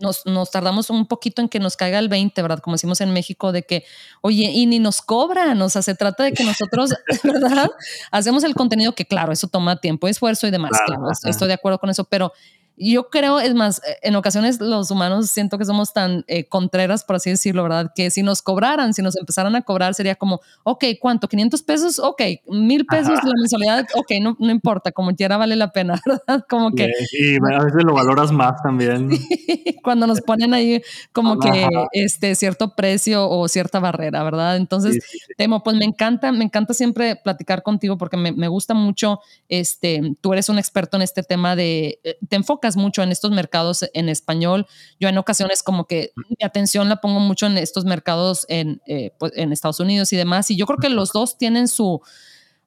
nos, 0.00 0.24
nos, 0.24 0.50
tardamos 0.50 0.88
un 0.88 1.06
poquito 1.06 1.42
en 1.42 1.48
que 1.48 1.60
nos 1.60 1.76
caiga 1.76 1.98
el 1.98 2.08
20, 2.08 2.40
¿verdad? 2.40 2.60
Como 2.60 2.74
decimos 2.74 3.00
en 3.02 3.12
México, 3.12 3.52
de 3.52 3.64
que, 3.64 3.84
oye, 4.22 4.50
y 4.50 4.66
ni 4.66 4.78
nos 4.78 5.02
cobran, 5.02 5.60
o 5.60 5.68
sea, 5.68 5.82
se 5.82 5.94
trata 5.94 6.24
de 6.24 6.32
que 6.32 6.42
nosotros, 6.42 6.94
¿verdad? 7.22 7.70
Hacemos 8.10 8.42
el 8.44 8.54
contenido 8.54 8.94
que, 8.94 9.04
claro, 9.04 9.32
eso 9.32 9.48
toma 9.48 9.80
tiempo, 9.80 10.08
esfuerzo 10.08 10.46
y 10.46 10.50
demás, 10.50 10.72
claro 10.86 11.02
estoy 11.26 11.48
de 11.48 11.54
acuerdo 11.54 11.78
con 11.78 11.90
eso, 11.90 12.04
pero 12.04 12.32
yo 12.80 13.10
creo, 13.10 13.40
es 13.40 13.54
más, 13.54 13.78
eh, 13.86 13.98
en 14.02 14.16
ocasiones 14.16 14.58
los 14.58 14.90
humanos 14.90 15.30
siento 15.30 15.58
que 15.58 15.66
somos 15.66 15.92
tan 15.92 16.24
eh, 16.28 16.44
contreras, 16.44 17.04
por 17.04 17.16
así 17.16 17.28
decirlo, 17.28 17.62
¿verdad? 17.62 17.92
Que 17.94 18.10
si 18.10 18.22
nos 18.22 18.40
cobraran, 18.40 18.94
si 18.94 19.02
nos 19.02 19.18
empezaran 19.18 19.54
a 19.54 19.60
cobrar, 19.60 19.94
sería 19.94 20.14
como, 20.14 20.40
ok, 20.62 20.84
¿cuánto? 20.98 21.28
¿500 21.28 21.64
pesos? 21.64 21.98
Ok, 21.98 22.22
mil 22.48 22.86
pesos 22.86 23.22
la 23.22 23.32
mensualidad, 23.36 23.86
ok, 23.94 24.12
no, 24.22 24.34
no 24.38 24.50
importa, 24.50 24.92
como 24.92 25.14
quiera 25.14 25.36
vale 25.36 25.56
la 25.56 25.72
pena, 25.72 26.00
¿verdad? 26.06 26.46
Como 26.48 26.72
que... 26.72 26.90
Y, 27.12 27.36
a 27.36 27.64
veces 27.64 27.84
lo 27.84 27.92
valoras 27.92 28.32
más 28.32 28.62
también. 28.62 29.10
cuando 29.82 30.06
nos 30.06 30.22
ponen 30.22 30.54
ahí 30.54 30.80
como 31.12 31.38
que 31.38 31.68
este 31.92 32.34
cierto 32.34 32.74
precio 32.74 33.28
o 33.28 33.46
cierta 33.48 33.78
barrera, 33.78 34.22
¿verdad? 34.22 34.56
Entonces, 34.56 35.04
Temo, 35.36 35.62
pues 35.62 35.76
me 35.76 35.84
encanta, 35.84 36.32
me 36.32 36.44
encanta 36.44 36.72
siempre 36.72 37.16
platicar 37.16 37.62
contigo 37.62 37.98
porque 37.98 38.16
me, 38.16 38.32
me 38.32 38.48
gusta 38.48 38.72
mucho, 38.72 39.20
este, 39.48 40.14
tú 40.20 40.32
eres 40.32 40.48
un 40.48 40.58
experto 40.58 40.96
en 40.96 41.02
este 41.02 41.22
tema 41.22 41.56
de, 41.56 42.00
eh, 42.04 42.18
te 42.28 42.36
enfocas 42.36 42.69
mucho 42.76 43.02
en 43.02 43.12
estos 43.12 43.30
mercados 43.30 43.84
en 43.94 44.08
español. 44.08 44.66
Yo 44.98 45.08
en 45.08 45.18
ocasiones 45.18 45.62
como 45.62 45.86
que 45.86 46.12
mi 46.16 46.44
atención 46.44 46.88
la 46.88 46.96
pongo 46.96 47.20
mucho 47.20 47.46
en 47.46 47.58
estos 47.58 47.84
mercados 47.84 48.46
en, 48.48 48.80
eh, 48.86 49.12
pues, 49.18 49.32
en 49.36 49.52
Estados 49.52 49.80
Unidos 49.80 50.12
y 50.12 50.16
demás. 50.16 50.50
Y 50.50 50.56
yo 50.56 50.66
creo 50.66 50.78
que 50.78 50.88
los 50.88 51.12
dos 51.12 51.38
tienen 51.38 51.68
su, 51.68 52.00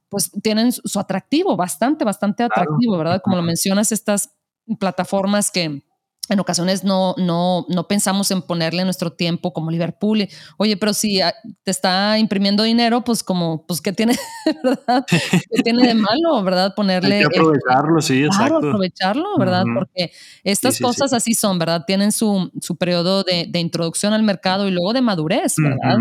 pues 0.09 0.31
tienen 0.41 0.71
su 0.71 0.99
atractivo, 0.99 1.55
bastante, 1.55 2.05
bastante 2.05 2.43
atractivo, 2.43 2.97
¿verdad? 2.97 3.21
Como 3.23 3.35
lo 3.35 3.43
mencionas, 3.43 3.91
estas 3.91 4.31
plataformas 4.79 5.51
que 5.51 5.83
en 6.29 6.39
ocasiones 6.39 6.85
no, 6.85 7.15
no, 7.17 7.65
no 7.67 7.87
pensamos 7.87 8.31
en 8.31 8.41
ponerle 8.41 8.85
nuestro 8.85 9.11
tiempo 9.11 9.51
como 9.51 9.71
Liverpool. 9.71 10.27
Oye, 10.57 10.77
pero 10.77 10.93
si 10.93 11.19
ah, 11.19 11.33
te 11.63 11.71
está 11.71 12.17
imprimiendo 12.17 12.63
dinero, 12.63 13.03
pues 13.03 13.23
como, 13.23 13.65
pues 13.65 13.81
¿qué 13.81 13.91
tiene, 13.91 14.15
¿verdad? 14.63 15.05
¿Qué 15.07 15.63
tiene 15.63 15.85
de 15.85 15.93
malo, 15.93 16.41
verdad? 16.41 16.73
Ponerle... 16.75 17.17
Hay 17.17 17.25
que 17.25 17.39
aprovecharlo, 17.39 18.01
sí, 18.01 18.25
claro, 18.29 18.57
aprovecharlo, 18.57 19.37
¿verdad? 19.37 19.63
Porque 19.73 20.11
estas 20.45 20.79
cosas 20.79 21.11
así 21.11 21.33
son, 21.33 21.59
¿verdad? 21.59 21.83
Tienen 21.85 22.13
su, 22.13 22.51
su 22.61 22.77
periodo 22.77 23.23
de, 23.23 23.45
de, 23.49 23.59
introducción 23.59 24.13
al 24.13 24.23
mercado 24.23 24.67
y 24.67 24.71
luego 24.71 24.93
de 24.93 25.01
madurez, 25.01 25.55
¿verdad? 25.57 25.97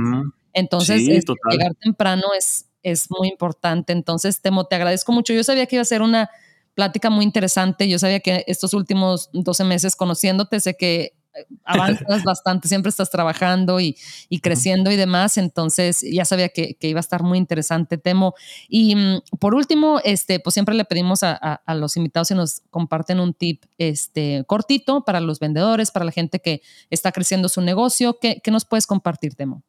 Entonces, 0.52 1.02
llegar 1.02 1.74
temprano 1.80 2.22
es, 2.38 2.66
es 2.84 3.10
muy 3.10 3.28
importante. 3.28 3.92
Entonces, 3.92 4.40
Temo, 4.40 4.66
te 4.66 4.76
agradezco 4.76 5.10
mucho. 5.10 5.32
Yo 5.32 5.42
sabía 5.42 5.66
que 5.66 5.76
iba 5.76 5.82
a 5.82 5.86
ser 5.86 6.02
una 6.02 6.30
plática 6.74 7.10
muy 7.10 7.24
interesante. 7.24 7.88
Yo 7.88 7.98
sabía 7.98 8.20
que 8.20 8.44
estos 8.46 8.74
últimos 8.74 9.30
12 9.32 9.64
meses 9.64 9.96
conociéndote, 9.96 10.60
sé 10.60 10.74
que 10.76 11.12
eh, 11.34 11.46
avanzas 11.64 12.24
bastante, 12.24 12.68
siempre 12.68 12.90
estás 12.90 13.10
trabajando 13.10 13.80
y, 13.80 13.96
creciendo 14.42 14.90
y 14.90 14.96
demás, 14.96 15.38
entonces 15.38 16.02
ya 16.02 16.24
sabía 16.24 16.48
que, 16.48 16.76
iba 16.80 16.98
a 16.98 17.00
estar 17.00 17.22
muy 17.22 17.38
interesante, 17.38 17.98
Temo. 17.98 18.34
Y 18.68 18.94
mm, 18.96 19.22
por 19.38 19.54
último, 19.54 20.00
este, 20.04 20.40
pues 20.40 20.54
siempre 20.54 20.74
le 20.74 20.84
pedimos 20.84 21.20
a, 21.22 21.60
los 21.74 21.96
invitados 21.96 22.28
si 22.28 22.34
nos 22.34 22.60
comparten 22.70 23.20
un 23.20 23.34
tip 23.34 23.64
este, 23.78 24.44
cortito 24.46 25.04
para 25.04 25.20
los 25.20 25.40
vendedores, 25.40 25.90
para 25.90 26.04
la 26.04 26.12
gente 26.12 26.40
que 26.40 26.62
está 26.90 27.12
creciendo 27.12 27.48
su 27.48 27.60
negocio. 27.60 28.18
¿Qué, 28.20 28.40
nos 28.50 28.64
puedes 28.64 28.86
compartir, 28.86 29.34
Temo? 29.34 29.62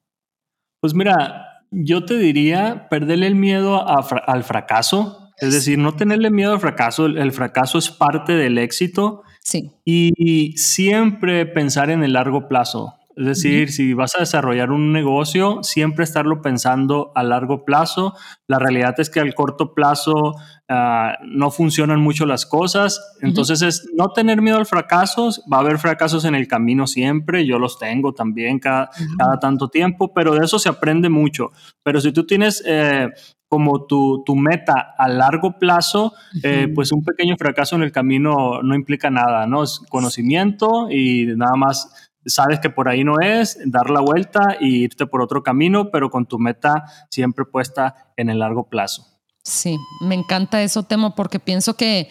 Pues 0.81 0.93
mira, 0.93 1.63
yo 1.71 2.03
te 2.03 2.17
diría 2.17 2.87
perderle 2.89 3.27
el 3.27 3.35
miedo 3.35 3.87
al 3.87 4.43
fracaso 4.43 5.22
es 5.43 5.53
decir, 5.53 5.77
no 5.77 5.93
tenerle 5.95 6.29
miedo 6.29 6.53
al 6.53 6.59
fracaso. 6.59 7.05
El, 7.05 7.31
fracaso 7.31 7.77
es 7.77 7.89
parte 7.89 8.33
del 8.33 8.57
éxito. 8.57 9.23
Sí. 9.41 9.71
Y, 9.83 10.53
siempre 10.57 11.45
pensar 11.45 11.89
en 11.89 12.03
el 12.03 12.13
largo 12.13 12.47
plazo. 12.47 12.93
Es 13.15 13.25
decir, 13.25 13.71
si 13.71 13.93
vas 13.93 14.15
a 14.15 14.21
desarrollar 14.21 14.71
un 14.71 14.91
negocio, 14.91 15.59
siempre 15.61 16.03
estarlo 16.03 16.41
pensando 16.41 17.11
a 17.15 17.23
largo 17.23 17.63
plazo. 17.63 18.13
La 18.47 18.59
realidad 18.59 18.95
es 18.97 19.09
que 19.09 19.19
al 19.19 19.35
corto 19.35 19.73
plazo 19.73 20.35
ah, 20.67 21.17
no 21.23 21.51
funcionan 21.51 22.01
mucho 22.01 22.25
las 22.25 22.45
cosas. 22.45 23.15
Entonces 23.21 23.61
es 23.61 23.87
no 23.95 24.09
tener 24.09 24.41
miedo 24.41 24.57
al 24.57 24.65
fracaso. 24.65 25.29
Va 25.51 25.57
a 25.57 25.59
haber 25.59 25.77
fracasos 25.77 26.25
en 26.25 26.33
el 26.33 26.47
camino 26.47 26.87
siempre. 26.87 27.45
Yo 27.45 27.59
los 27.59 27.77
tengo 27.77 28.13
también 28.13 28.59
cada, 28.59 28.89
cada 29.17 29.39
tanto 29.39 29.69
tiempo, 29.69 30.13
pero 30.13 30.33
de 30.33 30.45
eso 30.45 30.57
se 30.57 30.69
aprende 30.69 31.09
mucho. 31.09 31.51
Pero 31.83 32.01
si 32.01 32.11
tú 32.11 32.25
tienes 32.25 32.63
eh, 32.65 33.09
como 33.47 33.85
tu, 33.85 34.23
tu, 34.25 34.35
meta 34.35 34.95
a 34.97 35.07
largo 35.07 35.59
plazo, 35.59 36.13
eh, 36.41 36.67
pues 36.73 36.91
un 36.91 37.03
pequeño 37.03 37.35
fracaso 37.37 37.75
en 37.75 37.83
el 37.83 37.91
camino 37.91 38.63
no 38.63 38.73
implica 38.73 39.11
nada, 39.11 39.45
¿no? 39.45 39.61
Es 39.61 39.79
conocimiento 39.91 40.87
y 40.89 41.27
nada 41.35 41.55
más 41.55 42.12
sabes 42.25 42.59
que 42.59 42.69
por 42.69 42.87
ahí 42.89 43.03
no 43.03 43.19
es, 43.19 43.57
dar 43.65 43.89
la 43.89 43.99
vuelta 44.01 44.57
e 44.59 44.67
irte 44.67 45.05
por 45.05 45.21
otro 45.21 45.43
camino, 45.43 45.91
pero 45.91 46.09
con 46.09 46.25
tu 46.25 46.39
meta 46.39 46.85
siempre 47.09 47.45
puesta 47.45 48.13
en 48.17 48.29
el 48.29 48.39
largo 48.39 48.69
plazo. 48.69 49.05
Sí, 49.43 49.77
me 50.01 50.15
encanta 50.15 50.61
eso, 50.61 50.83
Temo, 50.83 51.15
porque 51.15 51.39
pienso 51.39 51.75
que 51.75 52.09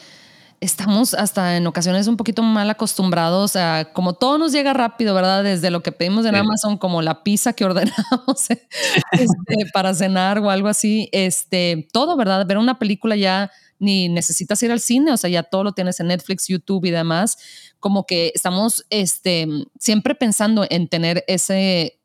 estamos 0.63 1.13
hasta 1.13 1.57
en 1.57 1.67
ocasiones 1.67 2.07
un 2.07 2.17
poquito 2.17 2.43
mal 2.45 2.71
acostumbrados 2.71 3.57
a 3.57 3.93
como 3.93 4.13
todo 4.13 4.39
nos 4.39 4.53
llega 4.53 4.73
rápido, 4.73 5.13
¿verdad? 5.13 5.43
Desde 5.43 5.71
lo 5.71 5.83
que 5.83 5.91
pedimos 5.91 6.25
en 6.25 6.37
Amazon, 6.37 6.79
como 6.79 7.03
la 7.03 7.25
pizza 7.25 7.53
que 7.53 7.65
ordenamos 7.65 8.49
este, 8.49 9.71
para 9.73 9.93
cenar 9.93 10.39
o 10.39 10.51
algo 10.51 10.69
así, 10.69 11.09
este, 11.11 11.89
todo, 11.93 12.17
¿verdad? 12.17 12.47
Ver 12.47 12.59
una 12.59 12.79
película 12.79 13.17
ya 13.17 13.51
ni 13.83 14.09
necesitas 14.09 14.63
ir 14.63 14.71
al 14.71 14.81
cine, 14.81 15.13
o 15.13 15.17
sea, 15.17 15.29
ya 15.29 15.43
todo 15.43 15.65
lo 15.65 15.73
tienes 15.73 15.99
en 15.99 16.07
Netflix, 16.07 16.47
YouTube 16.47 16.85
y 16.85 16.91
demás, 16.91 17.37
como 17.81 18.07
que 18.07 18.31
estamos 18.35 18.87
este, 18.91 19.49
siempre 19.79 20.15
pensando 20.15 20.65
en 20.71 20.89
tener 20.89 21.25
ese, 21.27 21.99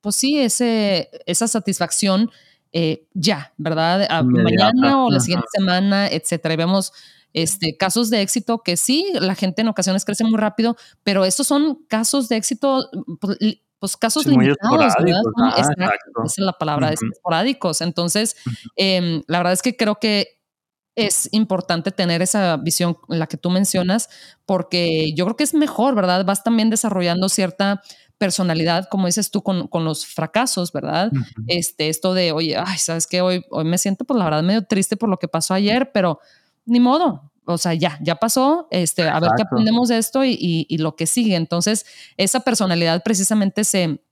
pues 0.00 0.16
sí, 0.16 0.38
ese, 0.38 1.10
esa 1.26 1.46
satisfacción 1.46 2.30
eh, 2.72 3.06
ya, 3.12 3.52
¿verdad? 3.58 4.08
mañana 4.24 5.04
o 5.04 5.10
la 5.10 5.20
siguiente 5.20 5.46
semana, 5.52 6.08
etcétera. 6.08 6.54
Y 6.54 6.56
vemos 6.56 6.92
este, 7.34 7.76
casos 7.76 8.08
de 8.08 8.22
éxito 8.22 8.62
que 8.62 8.78
sí, 8.78 9.12
la 9.12 9.34
gente 9.34 9.60
en 9.60 9.68
ocasiones 9.68 10.06
crece 10.06 10.24
muy 10.24 10.38
rápido, 10.38 10.76
pero 11.02 11.26
estos 11.26 11.46
son 11.46 11.84
casos 11.86 12.28
de 12.30 12.36
éxito, 12.36 12.88
pues, 13.20 13.38
pues 13.78 13.96
casos 13.96 14.26
limitados, 14.26 14.94
¿verdad? 14.98 15.54
esa 15.58 15.72
es 16.24 16.38
la 16.38 16.52
palabra, 16.52 16.92
esporádicos. 16.92 17.82
Entonces, 17.82 18.36
em, 18.76 19.22
la 19.26 19.38
verdad 19.38 19.52
es 19.52 19.62
que 19.62 19.76
creo 19.76 19.96
que 19.96 20.39
es 21.06 21.28
importante 21.32 21.90
tener 21.90 22.22
esa 22.22 22.56
visión, 22.56 22.96
la 23.08 23.26
que 23.26 23.36
tú 23.36 23.50
mencionas, 23.50 24.08
porque 24.46 25.12
yo 25.14 25.24
creo 25.24 25.36
que 25.36 25.44
es 25.44 25.54
mejor, 25.54 25.94
¿verdad? 25.94 26.24
Vas 26.24 26.42
también 26.42 26.70
desarrollando 26.70 27.28
cierta 27.28 27.82
personalidad, 28.18 28.88
como 28.90 29.06
dices 29.06 29.30
tú, 29.30 29.42
con, 29.42 29.66
con 29.68 29.84
los 29.84 30.06
fracasos, 30.06 30.72
¿verdad? 30.72 31.10
este, 31.46 31.88
esto 31.88 32.12
de, 32.12 32.32
oye, 32.32 32.56
ay, 32.56 32.76
¿sabes 32.78 33.06
qué? 33.06 33.22
Hoy, 33.22 33.44
hoy 33.50 33.64
me 33.64 33.78
siento, 33.78 34.04
pues 34.04 34.18
la 34.18 34.24
verdad, 34.24 34.42
medio 34.42 34.62
triste 34.66 34.96
por 34.96 35.08
lo 35.08 35.16
que 35.16 35.26
pasó 35.26 35.54
ayer, 35.54 35.90
pero 35.92 36.20
ni 36.66 36.80
modo, 36.80 37.32
o 37.46 37.58
sea, 37.58 37.74
ya, 37.74 37.98
ya 38.02 38.16
pasó, 38.16 38.68
este, 38.70 39.08
a 39.08 39.18
ver 39.20 39.30
qué 39.36 39.42
aprendemos 39.42 39.88
de 39.88 39.98
esto 39.98 40.24
y, 40.24 40.36
y, 40.68 40.78
lo 40.78 40.96
que 40.96 41.06
sigue. 41.06 41.34
Entonces, 41.34 41.86
esa 42.16 42.40
personalidad 42.40 43.02
precisamente 43.02 43.64
se, 43.64 44.02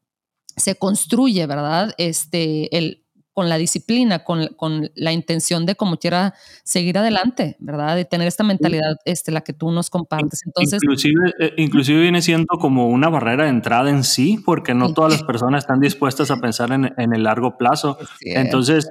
se 0.56 0.74
construye, 0.76 1.46
¿verdad? 1.46 1.94
Este, 1.98 2.76
el, 2.76 3.04
con 3.38 3.48
la 3.48 3.56
disciplina, 3.56 4.24
con, 4.24 4.48
con, 4.56 4.90
la 4.96 5.12
intención 5.12 5.64
de 5.64 5.76
como 5.76 5.96
quiera 5.96 6.34
seguir 6.64 6.98
adelante, 6.98 7.54
¿verdad? 7.60 7.94
De 7.94 8.04
tener 8.04 8.26
esta 8.26 8.42
mentalidad, 8.42 8.96
este, 9.04 9.30
la 9.30 9.42
que 9.42 9.52
tú 9.52 9.70
nos 9.70 9.90
compartes. 9.90 10.42
Entonces, 10.44 10.80
inclusive, 10.82 11.34
eh, 11.38 11.54
inclusive 11.56 12.00
viene 12.00 12.20
siendo 12.20 12.58
como 12.58 12.88
una 12.88 13.08
barrera 13.08 13.44
de 13.44 13.50
entrada 13.50 13.90
en 13.90 14.02
sí, 14.02 14.42
porque 14.44 14.74
no 14.74 14.92
todas 14.92 15.12
las 15.12 15.22
personas 15.22 15.62
están 15.62 15.78
dispuestas 15.78 16.32
a 16.32 16.40
pensar 16.40 16.72
en, 16.72 16.92
en 16.98 17.14
el 17.14 17.22
largo 17.22 17.56
plazo. 17.56 17.96
Entonces, 18.22 18.90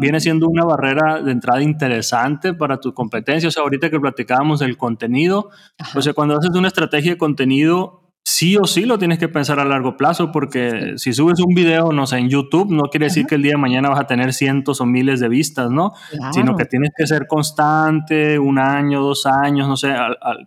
viene 0.00 0.20
siendo 0.20 0.48
una 0.48 0.64
barrera 0.64 1.20
de 1.20 1.30
entrada 1.30 1.60
interesante 1.60 2.54
para 2.54 2.78
tu 2.78 2.94
competencia. 2.94 3.48
O 3.48 3.52
sea, 3.52 3.62
ahorita 3.62 3.90
que 3.90 4.00
platicábamos 4.00 4.60
del 4.60 4.78
contenido, 4.78 5.50
o 5.94 6.00
sea, 6.00 6.14
cuando 6.14 6.38
haces 6.38 6.50
una 6.54 6.68
estrategia 6.68 7.10
de 7.10 7.18
contenido, 7.18 8.01
sí 8.42 8.56
o 8.56 8.66
sí 8.66 8.86
lo 8.86 8.98
tienes 8.98 9.20
que 9.20 9.28
pensar 9.28 9.60
a 9.60 9.64
largo 9.64 9.96
plazo, 9.96 10.32
porque 10.32 10.94
si 10.96 11.12
subes 11.12 11.38
un 11.38 11.54
video, 11.54 11.92
no 11.92 12.08
sé, 12.08 12.18
en 12.18 12.28
YouTube, 12.28 12.72
no 12.72 12.90
quiere 12.90 13.06
decir 13.06 13.24
que 13.24 13.36
el 13.36 13.42
día 13.42 13.52
de 13.52 13.58
mañana 13.58 13.88
vas 13.88 14.00
a 14.00 14.08
tener 14.08 14.32
cientos 14.32 14.80
o 14.80 14.84
miles 14.84 15.20
de 15.20 15.28
vistas, 15.28 15.70
¿no? 15.70 15.92
Sino 16.32 16.56
que 16.56 16.64
tienes 16.64 16.90
que 16.96 17.06
ser 17.06 17.28
constante, 17.28 18.40
un 18.40 18.58
año, 18.58 19.00
dos 19.00 19.26
años, 19.26 19.68
no 19.68 19.76
sé, 19.76 19.94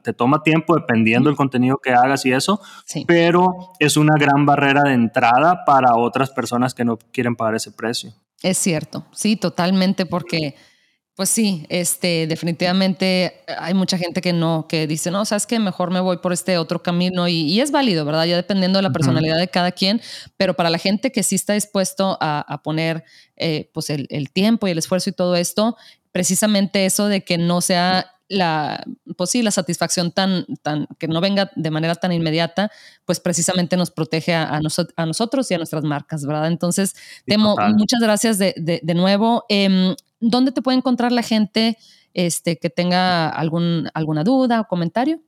te 0.03 0.11
toma 0.11 0.43
tiempo 0.43 0.75
dependiendo 0.75 1.29
del 1.29 1.37
contenido 1.37 1.77
que 1.77 1.93
hagas 1.93 2.25
y 2.25 2.33
eso, 2.33 2.59
pero 3.07 3.71
es 3.79 3.95
una 3.95 4.15
gran 4.19 4.45
barrera 4.45 4.83
de 4.83 4.93
entrada 4.93 5.63
para 5.65 5.95
otras 5.95 6.31
personas 6.31 6.73
que 6.73 6.83
no 6.83 6.97
quieren 7.13 7.37
pagar 7.37 7.55
ese 7.55 7.71
precio. 7.71 8.11
Es 8.43 8.57
cierto, 8.57 9.05
sí, 9.13 9.37
totalmente, 9.37 10.05
porque 10.05 10.55
pues 11.15 11.29
sí, 11.29 11.65
este, 11.69 12.27
definitivamente 12.27 13.41
hay 13.57 13.73
mucha 13.73 13.97
gente 13.97 14.19
que 14.19 14.33
no, 14.33 14.67
que 14.67 14.85
dice, 14.85 15.11
no, 15.11 15.23
sabes 15.23 15.47
que 15.47 15.59
mejor 15.59 15.89
me 15.89 16.01
voy 16.01 16.17
por 16.17 16.33
este 16.33 16.57
otro 16.57 16.83
camino 16.83 17.29
y, 17.29 17.61
es 17.61 17.71
válido, 17.71 18.03
¿verdad? 18.03 18.25
Ya 18.25 18.35
dependiendo 18.35 18.79
de 18.79 18.83
la 18.83 18.91
personalidad 18.91 19.37
de 19.37 19.47
cada 19.47 19.71
quien, 19.71 20.01
pero 20.35 20.55
para 20.55 20.69
la 20.69 20.77
gente 20.77 21.13
que 21.13 21.23
sí 21.23 21.35
está 21.35 21.53
dispuesto 21.53 22.17
a, 22.19 22.61
poner 22.63 23.05
eh, 23.37 23.69
pues 23.73 23.89
el, 23.89 24.29
tiempo 24.31 24.67
y 24.67 24.71
el 24.71 24.77
esfuerzo 24.77 25.09
y 25.09 25.13
todo 25.13 25.37
esto, 25.37 25.77
precisamente 26.11 26.85
eso 26.85 27.07
de 27.07 27.23
que 27.23 27.37
no 27.37 27.61
sea 27.61 28.11
la, 28.27 28.83
pues 29.15 29.29
sí, 29.29 29.41
la 29.41 29.51
satisfacción 29.51 30.11
tan, 30.11 30.45
tan, 30.63 30.87
que 30.99 31.07
no 31.07 31.21
venga 31.21 31.49
de 31.55 31.71
manera 31.71 31.95
tan 31.95 32.11
inmediata, 32.11 32.71
pues 33.05 33.21
precisamente 33.21 33.77
nos 33.77 33.89
protege 33.89 34.33
a, 34.33 34.59
a 34.97 35.05
nosotros 35.05 35.49
y 35.49 35.53
a 35.53 35.57
nuestras 35.57 35.83
marcas, 35.85 36.25
¿verdad? 36.25 36.47
Entonces, 36.47 36.95
Temo, 37.25 37.55
muchas 37.75 38.01
gracias 38.01 38.37
de, 38.37 38.53
de, 38.57 38.93
nuevo. 38.95 39.45
Em, 39.47 39.95
¿dónde 40.29 40.51
te 40.51 40.61
puede 40.61 40.77
encontrar 40.77 41.11
la 41.11 41.23
gente 41.23 41.77
este, 42.13 42.57
que 42.57 42.69
tenga 42.69 43.29
algún, 43.29 43.89
alguna 43.93 44.23
duda 44.23 44.61
o 44.61 44.67
comentario? 44.67 45.21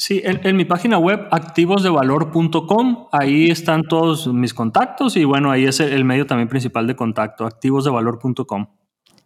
Sí, 0.00 0.22
en, 0.24 0.56
mi 0.56 0.64
página 0.64 0.96
web 0.96 1.26
activosdevalor.com, 1.32 3.08
ahí 3.10 3.50
están 3.50 3.82
todos 3.82 4.28
mis 4.28 4.54
contactos 4.54 5.16
y 5.16 5.24
bueno, 5.24 5.50
ahí 5.50 5.64
es 5.64 5.80
el, 5.80 6.04
medio 6.04 6.24
también 6.24 6.48
principal 6.48 6.86
de 6.86 6.94
contacto, 6.94 7.44
activosdevalor.com. 7.44 8.66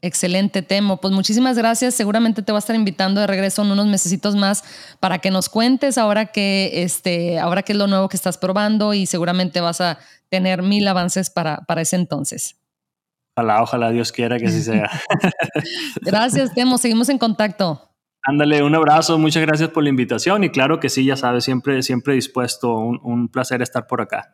Excelente, 0.00 0.62
Temo. 0.62 0.96
Pues 0.96 1.12
muchísimas 1.12 1.58
gracias. 1.58 1.94
Seguramente 1.94 2.42
te 2.42 2.52
va 2.52 2.58
a 2.58 2.60
estar 2.60 2.74
invitando 2.74 3.20
de 3.20 3.26
regreso 3.26 3.62
en 3.62 3.70
unos 3.70 3.86
mesecitos 3.86 4.34
más 4.34 4.64
para 4.98 5.18
que 5.18 5.30
nos 5.30 5.50
cuentes 5.50 5.98
ahora 5.98 6.26
que, 6.26 6.82
este, 6.82 7.38
ahora 7.38 7.62
qué 7.62 7.72
es 7.72 7.78
lo 7.78 7.86
nuevo 7.86 8.08
que 8.08 8.16
estás 8.16 8.38
probando 8.38 8.94
y 8.94 9.04
seguramente 9.04 9.60
vas 9.60 9.82
a 9.82 9.98
tener 10.30 10.62
mil 10.62 10.88
avances 10.88 11.28
para, 11.28 11.58
para 11.66 11.82
ese 11.82 11.96
entonces. 11.96 12.61
Ojalá, 13.36 13.62
ojalá 13.62 13.90
Dios 13.90 14.12
quiera 14.12 14.38
que 14.38 14.46
así 14.46 14.62
sea. 14.62 14.90
gracias, 16.00 16.52
Temo. 16.54 16.78
Seguimos 16.78 17.08
en 17.08 17.18
contacto. 17.18 17.88
Ándale, 18.24 18.62
un 18.62 18.74
abrazo, 18.74 19.18
muchas 19.18 19.42
gracias 19.42 19.70
por 19.70 19.82
la 19.82 19.88
invitación 19.88 20.44
y 20.44 20.50
claro 20.50 20.78
que 20.78 20.88
sí, 20.88 21.04
ya 21.04 21.16
sabes, 21.16 21.42
siempre, 21.42 21.82
siempre 21.82 22.14
dispuesto, 22.14 22.72
un 22.76 23.28
placer 23.28 23.62
estar 23.62 23.88
por 23.88 24.00
acá. 24.00 24.30